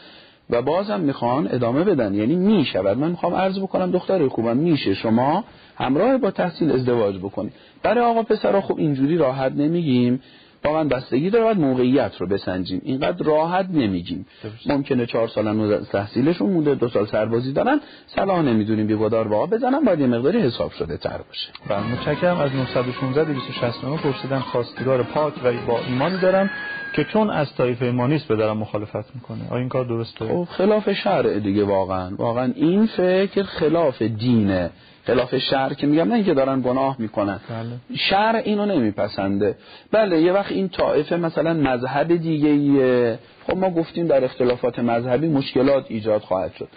[0.49, 2.13] و بازم می‌خوان ادامه بدن.
[2.13, 2.97] یعنی می‌شود.
[2.97, 4.93] من می‌خوام عرض بکنم دختر خوبم میشه.
[4.93, 5.43] شما
[5.77, 7.53] همراه با تحصیل ازدواج بکنید.
[7.83, 10.21] برای آقا پسرها خب اینجوری راحت نمیگیم.
[10.65, 12.81] واقعا بستگی داره باید موقعیت رو بسنجیم.
[12.83, 14.25] اینقدر راحت نمیگیم.
[14.65, 19.99] ممکنه چهار سال تحصیلشون مونده دو سال سربازی دارن صلاح نمی‌دونیم بیگدار واقع بزنن باید
[19.99, 21.49] یه مقداری حساب شده تر باشه.
[21.69, 26.49] بله متشکرم از 916 269 پرسیدن خواستگار پاک و با ایمانی دارم
[26.93, 29.49] که چون از طایفه ما نیست به دارم مخالفت می‌کنه.
[29.49, 32.15] آیا این کار درسته؟ خب خلاف شرع دیگه واقعا.
[32.17, 34.69] واقعا این فکر خلاف دینه.
[35.05, 37.39] خلاف شهر که میگم نه اینکه دارن گناه می‌کنن.
[37.49, 37.97] بله.
[37.97, 39.55] شهر اینو نمیپسنده.
[39.91, 43.19] بله یه وقت این طائفه مثلا مذهب دیگه ایه.
[43.47, 46.67] خب ما گفتیم در اختلافات مذهبی مشکلات ایجاد خواهد شد.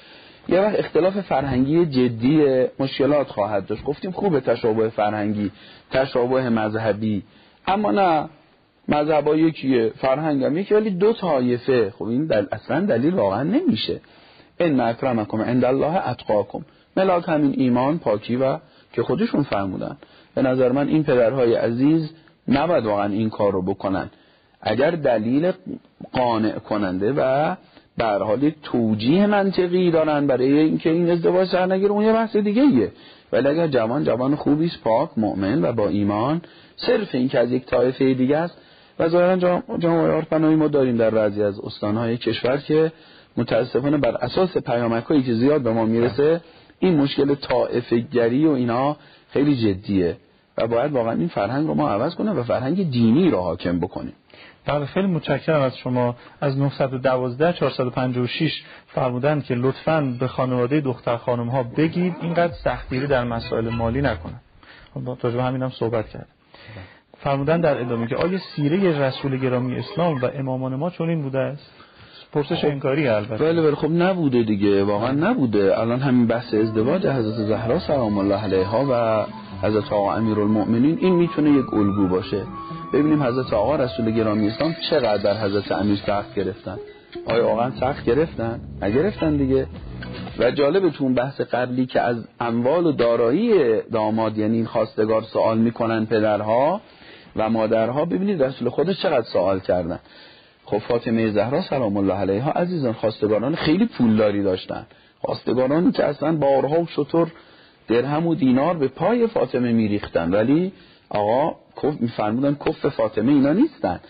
[0.48, 3.84] یه وقت اختلاف فرهنگی جدی مشکلات خواهد داشت.
[3.84, 5.50] گفتیم خوب تشابه فرهنگی
[5.90, 7.22] تشابه مذهبی.
[7.66, 8.28] اما نه
[8.88, 11.90] مذهب ها یکیه فرهنگ هم یکی ولی دو طایفه.
[11.90, 12.46] خب این دل...
[12.52, 14.00] اصلا دلیل واقعا نمیشه.
[14.60, 16.64] ان اکرمکم عند الله اتقاکم.
[16.98, 18.58] ملاک همین ایمان پاکی و
[18.92, 19.96] که خودشون فرمودن.
[20.34, 22.10] به نظر من این پدرهای عزیز
[22.48, 24.10] نباید واقعا این کار رو بکنن.
[24.62, 25.52] اگر دلیل
[26.12, 27.54] قانع کننده و
[27.98, 32.62] بر حال توجیه منطقی دارن برای اینکه این ازدواج سر نگیره اون یه بحث دیگه
[32.62, 32.92] ایه
[33.32, 36.40] ولی اگر جوان جوان خوبی است پاک مؤمن و با ایمان
[36.76, 38.58] صرف این که از یک طایفه دیگه است.
[38.98, 39.36] و ظاهرا
[39.78, 42.92] جامعه پناهی ما داریم در بعضی از استانهای کشور که
[43.36, 46.40] متاسفانه بر اساس پیامک که زیاد به ما می‌رسه
[46.78, 48.96] این مشکل طائفه گری و اینا
[49.30, 50.16] خیلی جدیه
[50.58, 54.12] و باید واقعا این فرهنگ رو ما عوض کنیم و فرهنگ دینی رو حاکم بکنیم.
[54.66, 56.16] بله خیلی متشکرم از شما.
[56.40, 62.16] از 912 456 فرمودن که لطفا به خانواده دختر خانم ها بگید.
[62.20, 64.40] اینقدر سختگیری در مسائل مالی نکنن
[64.94, 66.28] با خب، همین همینم صحبت کرد
[67.18, 71.38] فرمودن در ادامه که آیا سیره رسول گرامی اسلام و امامان ما چون این بوده
[71.38, 71.70] است؟
[72.32, 73.44] پرسش انکاری البته.
[73.44, 73.74] بله بله.
[73.74, 74.84] خب نبوده دیگه.
[74.84, 75.80] واقعا نبوده.
[75.80, 79.24] الان همین بحث ازدواج حضرت زهرا سلام الله علیها و
[79.66, 82.42] حضرت آقا امیرالمؤمنین این می‌تونه یک الگو باشه.
[82.92, 86.78] ببینیم حضرت آقا رسول گرامی اسلام چقدر در حضرت امیر سخت گرفتن.
[87.26, 89.66] آیا واقعا سخت گرفتن؟ نگرفتن دیگه.
[90.38, 93.52] و جالب تو اون بحث قبلی که از اموال و دارایی
[93.92, 96.80] داماد یعنی این خواستگار سوال می‌کنن پدرها
[97.36, 99.98] و مادرها ببینید رسول خودش چقدر سوال کردن.
[100.70, 104.86] خب فاطمه زهرا سلام الله علیها عزیزان خواستگاران خیلی پولداری داشتن.
[105.20, 107.32] خواستگارانی که اصلا بارها و شطور
[107.88, 110.30] درهم و دینار به پای فاطمه میریختن.
[110.30, 110.72] ولی
[111.10, 114.00] آقا کف میفرمودن کف فاطمه اینا نیستن.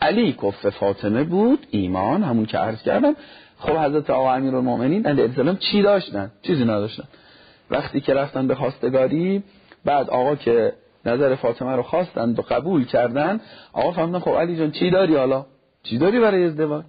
[0.00, 3.16] علی کف فاطمه بود ایمان همون که عرض کردم.
[3.58, 7.04] خب حضرت آقا امیر المومنین علیه چی داشتن؟ چیزی نداشتن.
[7.70, 9.42] وقتی که رفتن به خواستگاری
[9.84, 10.72] بعد آقا که
[11.06, 13.40] نظر فاطمه رو خواستند و قبول کردن
[13.72, 15.46] آقا فهمیدن خب علی جان چی داری حالا؟
[15.90, 16.84] چی داری برای ازدواج.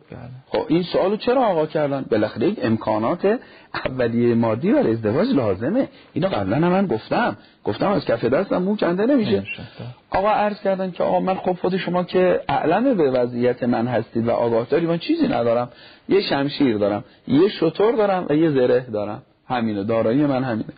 [0.47, 3.39] خب این سوالو چرا آقا کردن؟ بالاخره یک امکانات
[3.85, 5.87] اولیه مادی برای ازدواج لازمه.
[6.13, 7.37] اینو قبلا هم من گفتم.
[7.63, 9.43] گفتم از کف دستم مو کنده نمیشه.
[10.09, 14.27] آقا عرض کردن که آقا من خب خود شما که اعلم به وضعیت من هستید
[14.27, 15.69] و آگاه داری من چیزی ندارم.
[16.09, 19.21] یه شمشیر دارم یه شطور دارم و یه زره دارم.
[19.47, 20.69] همینه دارایی من همینه.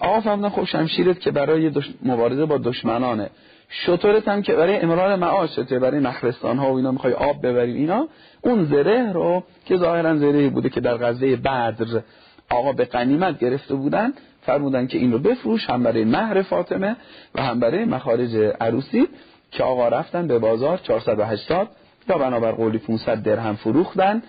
[0.00, 3.30] آقا فرمودن خب شمشیرت که برای مبارزه با دشمنانه.
[3.68, 8.08] شطورت هم که برای امرار معاشته برای مخرستان ها و اینا می‌خوای آب ببریم اینا
[8.42, 12.02] اون زره رو که ظاهرا زره بوده که در غزه بدر
[12.50, 14.12] آقا به قنیمت گرفته بودن
[14.42, 16.96] فرمودن که این رو بفروش هم برای مهر فاطمه
[17.34, 19.08] و هم برای مخارج عروسی
[19.50, 21.68] که آقا رفتن به بازار 480
[22.08, 24.22] یا بنابر قولی 500 درهم فروختن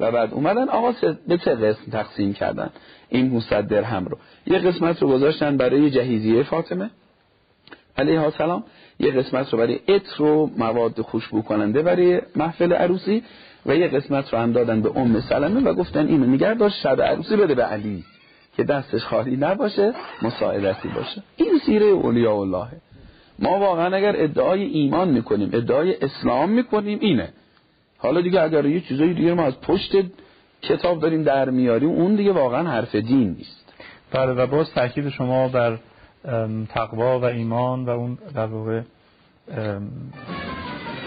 [0.00, 0.92] و بعد اومدن آقا
[1.28, 2.70] به سه قسم تقسیم کردن؟
[3.08, 4.18] این 500 درهم رو.
[4.46, 6.90] یه قسمت رو گذاشتن برای جهیزیه فاطمه.
[7.98, 8.64] علیه السلام.
[9.00, 13.22] یه قسمت رو برای عطر و مواد خوشبو کننده برای محفل عروسی
[13.66, 17.02] و یه قسمت رو هم دادن به ام سلمه و گفتن اینو نگه داشت شب
[17.02, 18.04] عروسی بده به علی
[18.56, 19.92] که دستش خالی نباشه
[20.22, 21.22] مساعدتی باشه.
[21.36, 22.66] این سیره اولیاء الله
[23.38, 27.28] ما واقعا اگر ادعای ایمان می‌کنیم ادعای اسلام می‌کنیم اینه.
[27.98, 29.92] حالا دیگه اگر یه چیزایی دیگه ما از پشت
[30.62, 33.72] کتاب داریم در میاریم اون دیگه واقعا حرف دین نیست.
[34.10, 35.78] بله و باز تاکید شما بر
[36.68, 38.82] تقوا و ایمان و اون در واقع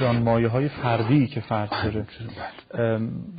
[0.02, 2.06] جانمایه های فردی که فرد داره.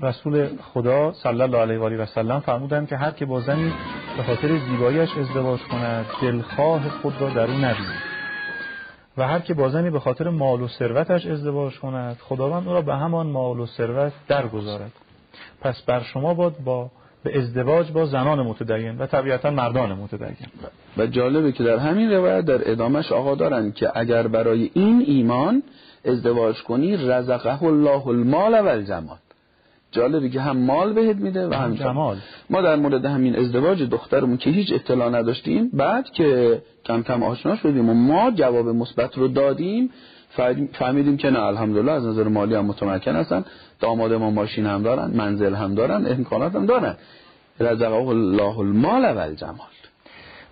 [0.02, 3.72] رسول خدا صلی الله علیه و آله و سلم فرمودند که هر که با زنی
[4.16, 8.02] به خاطر زیباییش ازدواج کند دلخواه خود را در او نبیند
[9.16, 12.82] و هر که با زنی به خاطر مال و ثروتش ازدواج کند خداوند او را
[12.82, 14.92] به همان مال و ثروت درگذارد.
[15.60, 16.90] پس بر شما باد با
[17.22, 20.36] به ازدواج با زنان متدین و طبیعتا مردان متدین.
[20.96, 25.62] و جالبه که در همین روایت در ادامش آقا دارن که اگر برای این ایمان
[26.04, 29.16] ازدواج کنی رزقه الله المال و الجمال.
[29.92, 32.16] جالبه که هم مال بهت میده و هم جمال.
[32.50, 37.56] ما در مورد همین ازدواج دخترمون که هیچ اطلاع نداشتیم بعد که کم کم آشنا
[37.56, 39.90] شدیم و ما جواب مثبت رو دادیم
[40.72, 43.44] فهمیدیم که نه الحمدلله از نظر مالی هم متمکن هستن.
[43.80, 46.96] داماد ما ماشین هم دارن منزل هم دارن امکانات هم دارن.
[47.60, 49.68] رزقه الله المال و الجمال.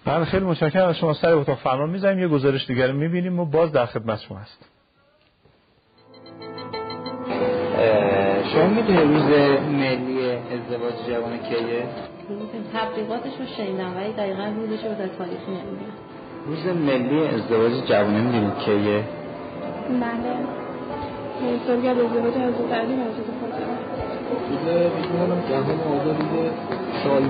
[0.05, 0.89] بله خیلی متشکرم.
[0.89, 4.39] از شما سر اتاق فرمان می‌ذاریم یه گزارش دیگر می‌بینیم و باز در خدمت شما
[4.39, 4.64] هست
[8.53, 11.87] شما می‌دونی روز ملی ازدواج جوان کیه؟
[12.75, 15.92] تبلیغاتش رو شنیدم ولی دقیقا روزش رو در تاریخ نمی‌دونم
[16.46, 19.05] روز ملی ازدواج جوانه می‌دونید کیه؟
[19.88, 20.34] بله.
[21.66, 23.76] سالگرد ازدواج حضرت علی و حضرت فاطمه
[24.40, 24.64] روز
[24.96, 26.24] می‌دونم جهان آزادی
[27.04, 27.22] سال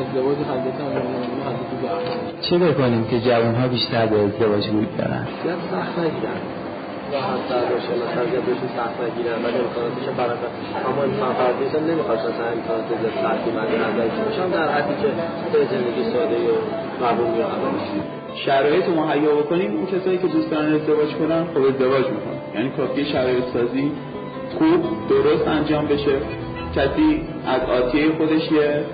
[0.00, 5.98] ازدواج حضرت حضرت چه بکنیم که جوان ها بیشتر به ازدواج روی دارن؟ باید سخت
[5.98, 6.40] نگیرن
[7.12, 10.50] راحت تر باشه مثلا زیاد بهشون سخت نگیرن ولی امکاناتش برابر
[10.88, 15.08] اما انسان فردیش هم نمی‌خواد مثلا امکانات زیاد سختی مد نظر باشن در حدی که
[15.52, 16.54] به زندگی ساده و
[17.04, 17.46] مقبول یا
[18.44, 22.54] شرایط مهیا بکنیم اون کسایی که دوست دارن ازدواج کنن خب ازدواج می‌کنن.
[22.54, 23.92] یعنی کافی شرایط سازی
[24.58, 26.16] خوب درست انجام بشه.
[26.76, 28.84] کسی از آتیه خودش یه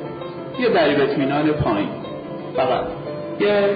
[0.61, 1.89] یه دریب اطمینان پایین.
[2.57, 2.85] فقط.
[3.41, 3.71] یه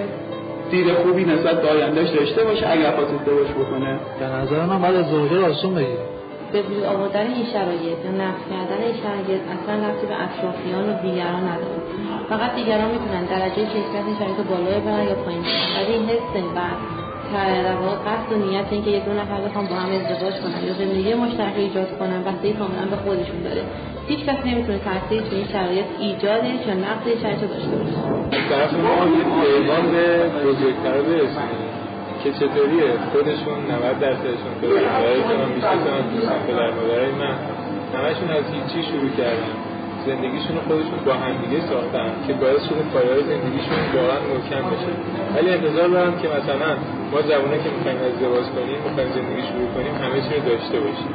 [0.70, 3.98] دید خوبی نسبت به آیندهش داشته باشه اگر خواست ازدواج بکنه.
[4.20, 6.16] به نظر من بعد از زوجه آسون بگیر
[6.52, 11.02] به وجود آوردن این شرایط یا نفس کردن این شرایط اصلا رفتی به اطرافیان و
[11.02, 11.76] دیگران نداره.
[12.28, 15.42] فقط دیگران می‌تونن درجه کیفیت شرایط بالا ببرن یا پایین.
[15.76, 16.78] ولی این حس بعد
[17.32, 20.72] در واقع قصد و نیت اینکه یک دو نفر بخوام با هم ازدواج کنن یا
[20.80, 23.62] زندگی مشترک ایجاد کنن بستگی کاملا به خودشون داره.
[24.08, 28.00] هیچ کس نمی‌تونه تاثیر تو این شرایط ایجادش یا نقض شرایط داشته باشه.
[28.50, 30.06] طرف ما یه پیغام به
[30.46, 30.96] بزرگتر
[32.24, 37.36] که چطوریه؟ خودشون 90 درصدشون پدر مادرشون هم می‌شناسن دوستان پدر مادرای من.
[37.94, 39.65] همشون از هیچی شروع کردن.
[40.10, 44.92] زندگیشون خودشون با هم دیگه ساختن که باعث شده پایه‌های زندگیشون واقعا محکم بشه.
[45.34, 46.70] ولی انتظار دارم که مثلا
[47.12, 51.12] ما جوانه که می‌خوایم ازدواج کنیم می‌خوایم زندگی شروع کنیم همه چی رو داشته باشیم.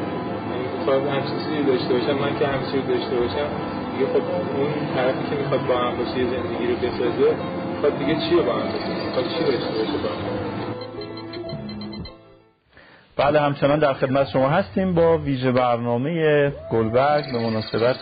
[0.52, 3.50] یعنی می‌خواد همچین چیزی داشته باشم من که همه چی رو داشته باشم
[3.92, 4.24] دیگه خب
[4.58, 7.30] اون طرفی که می‌خواد با هم باشه زندگی رو بسازه
[7.82, 10.42] خب دیگه چی رو با هم بسازه؟ می‌خواد چی داشته باشه با هم؟
[13.18, 16.12] بعد همچنان در خدمت شما هستیم با ویژه برنامه
[16.72, 17.98] گلبرگ به مناسبت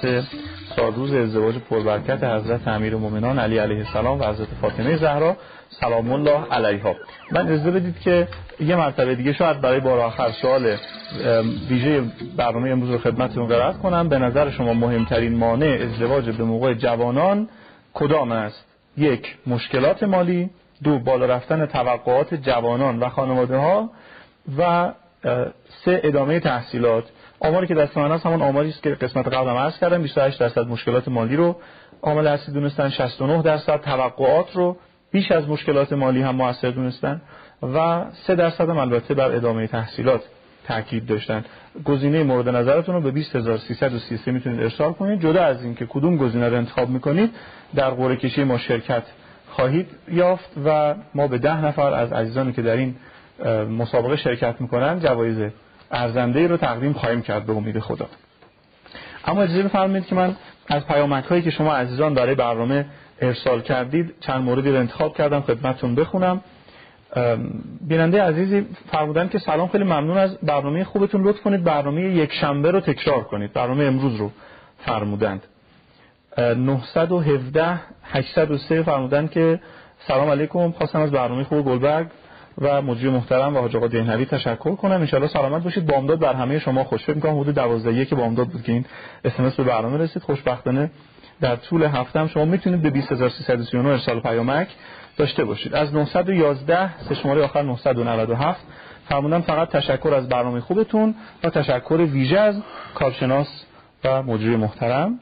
[0.79, 5.37] سالروز ازدواج پربرکت حضرت امیر مومنان علی علیه السلام و حضرت فاطمه زهرا
[5.69, 6.95] سلام الله علیها.
[7.31, 8.27] من اجازه بدید که
[8.59, 10.75] یه مرتبه دیگه شاید برای بار آخر سوال
[11.69, 12.03] ویژه
[12.37, 14.09] برنامه امروز رو خدمتتون قرار کنم.
[14.09, 17.49] به نظر شما مهمترین مانع ازدواج به موقع جوانان
[17.93, 18.65] کدام است؟
[18.97, 20.49] یک مشکلات مالی.
[20.83, 23.89] دو بالا رفتن توقعات جوانان و خانواده ها
[24.57, 24.91] و
[25.85, 27.03] سه ادامه تحصیلات.
[27.39, 30.39] آماری که دست من هست همون آماری است که قسمت قبل هم عرض کردم 28
[30.39, 31.55] درصد مشکلات مالی رو
[32.01, 34.77] عامل اصلی دونستن 69 درصد توقعات رو
[35.11, 37.21] بیش از مشکلات مالی هم موثر دونستن
[37.63, 40.21] و 3 درصد هم البته بر ادامه تحصیلات
[40.67, 41.45] تاکید داشتن.
[41.85, 45.21] گزینه مورد نظرتون رو به 20333 می‌تونید ارسال کنید.
[45.21, 47.31] جدا از اینکه کدوم گزینه رو انتخاب می‌کنید
[47.75, 49.03] در قرعه کشی ما شرکت
[49.49, 52.95] خواهید یافت و ما به ده نفر از عزیزانی که در این
[53.79, 55.51] مسابقه شرکت می‌کنن جوایز
[55.91, 58.05] ارزنده رو تقدیم خواهیم کرد به امید خدا.
[59.25, 60.35] اما اجازه بفرمایید که من
[60.67, 62.85] از پیامک هایی که شما عزیزان برای برنامه
[63.21, 66.41] ارسال کردید چند موردی رو انتخاب کردم خدمتتون بخونم.
[67.81, 71.23] بیننده عزیزی فرمودن که سلام خیلی ممنون از برنامه خوبتون.
[71.23, 73.53] لطف کنید برنامه یک شنبه رو تکرار کنید.
[73.53, 74.31] برنامه امروز رو
[74.77, 75.43] فرمودند.
[76.37, 79.59] 917 803 فرمودن که
[80.07, 80.71] سلام علیکم.
[80.71, 82.07] خواستم از برنامه خوب گلبرگ.
[82.61, 85.07] و مجری محترم و حاج آقا دهنوی تشکر کنم.
[85.13, 85.85] ان سلامت باشید.
[85.85, 87.03] بامداد بر همه شما خوش.
[87.03, 88.85] فکر می‌کنم حدود 12 یک بامداد بود که این
[89.25, 90.23] اس به برنامه رسید.
[90.23, 90.91] خوشبختانه
[91.41, 94.67] در طول هفته هم شما می‌تونید به 20339 ارسال پیامک
[95.17, 95.75] داشته باشید.
[95.75, 98.59] از 911 سه شماره آخر 997
[99.09, 102.55] فرمودن فقط تشکر از برنامه خوبتون و تشکر ویژه از
[102.95, 103.47] کارشناس
[104.03, 105.19] و مجری محترم.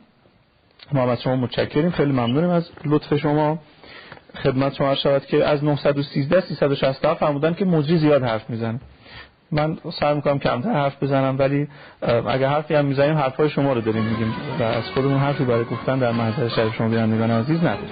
[0.92, 1.92] ما از شما متشکریم.
[1.92, 3.60] خیلی ممنونیم از لطف شما.
[4.44, 8.80] خدمت شما شود که از 913 367 فرمودن که مجری زیاد حرف می‌زنه.
[9.52, 11.68] من سعی می‌کنم کمتر حرف بزنم ولی
[12.28, 14.34] اگر حرفی هم می‌زنیم حرفای شما رو داریم میگیم.
[14.60, 17.90] و از خودمون حرفی برای گفتن در محضر شریف شما بینندگان عزیز نداریم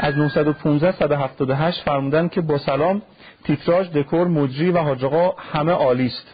[0.00, 3.02] از 915 178 فرمودن که با سلام
[3.44, 5.04] تیتراژ دکور مجری و حاج
[5.52, 6.26] همه عالی است.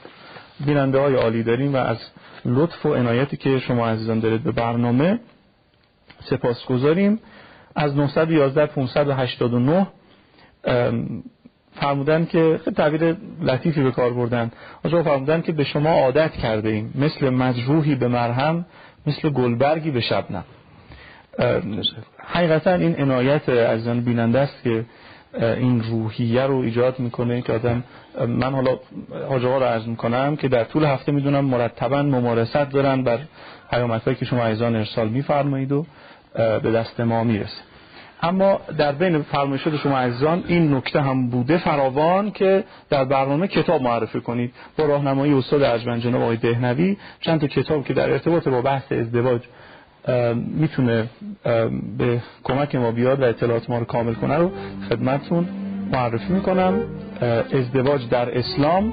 [0.67, 1.97] بیننده های عالی داریم و از
[2.45, 5.19] لطف و عنایتی که شما عزیزان دارید به برنامه
[6.25, 7.21] سپاسگزاریم.
[7.77, 9.87] از 911 589
[11.81, 14.51] فرمودن که خیلی تعبیر لطیفی به کار بردن.
[14.85, 16.93] آجا فرمودن که به شما عادت کرده ایم.
[16.95, 18.67] مثل مجروحی به مرهم
[19.07, 20.45] مثل گلبرگی به شبنم.
[22.19, 24.85] حقیقتا این عنایت از بیننده است که
[25.41, 27.85] این روحیه رو ایجاد می‌کنه که آدم
[28.29, 28.79] من حالا
[29.29, 33.19] حاجه رو عرض می‌کنم که در طول هفته می‌دونم مرتبا ممارست دارن بر
[33.71, 35.87] پیامک که شما عزیزان ارسال میفرمایید و
[36.37, 37.61] به دست ما می‌رسه.
[38.23, 43.83] اما در بین فرمایشات شما عزیزان این نکته هم بوده فراوان که در برنامه کتاب
[43.83, 44.53] معرفی کنید.
[44.79, 48.93] با راهنمایی استاد ارجمند جناب آقای دهنوی چند تا کتاب که در ارتباط با بحث
[48.93, 49.41] ازدواج
[50.37, 51.07] می‌تونه
[51.99, 54.51] به کمک ما بیاد و اطلاعات ما رو کامل کنه رو
[54.89, 55.49] خدمتتون
[55.93, 56.81] معرفی می‌کنم.
[57.53, 58.93] ازدواج در اسلام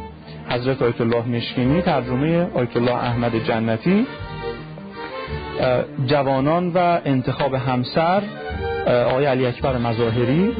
[0.49, 4.05] حضرت آیت الله مشکینی ترجمه آیت الله احمد جنتی.
[6.05, 8.21] جوانان و انتخاب همسر
[8.87, 10.51] آقای علی اکبر مظاهری.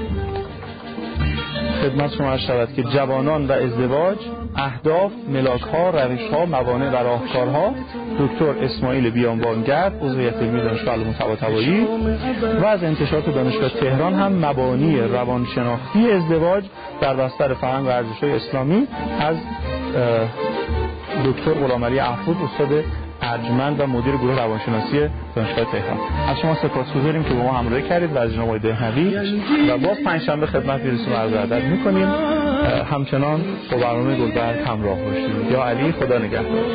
[1.82, 4.18] خدمت شما شود که جوانان و ازدواج
[4.56, 7.74] اهداف ملاک ها روش ها موانع و راهکارها.
[8.20, 11.88] دکتر اسماعیل بیانبانگرد عضو علمی دانشگاه علوم طباطبایی
[12.62, 16.64] و از انتشارات دانشگاه تهران هم مبانی روانشناختی ازدواج
[17.02, 18.88] در بستر فرهنگ و ارزش اسلامی
[19.20, 19.36] از
[21.26, 22.84] دکتر غلامعلی افروز استاد
[23.24, 25.98] ارجمند و مدیر گروه روانشناسی دانشگاه تهران.
[26.30, 29.18] از شما سپاسگزاریم که با ما همراهی کردید و از جناب دهنوی
[29.70, 31.14] و باز پنجشنبه خدمت می‌رسیم.
[31.14, 32.08] عرض ادب می‌کنیم.
[32.92, 33.42] همچنان
[33.72, 35.52] با برنامه گلبرگ همراه باشید.
[35.52, 36.66] یا علی خدا نگهدار.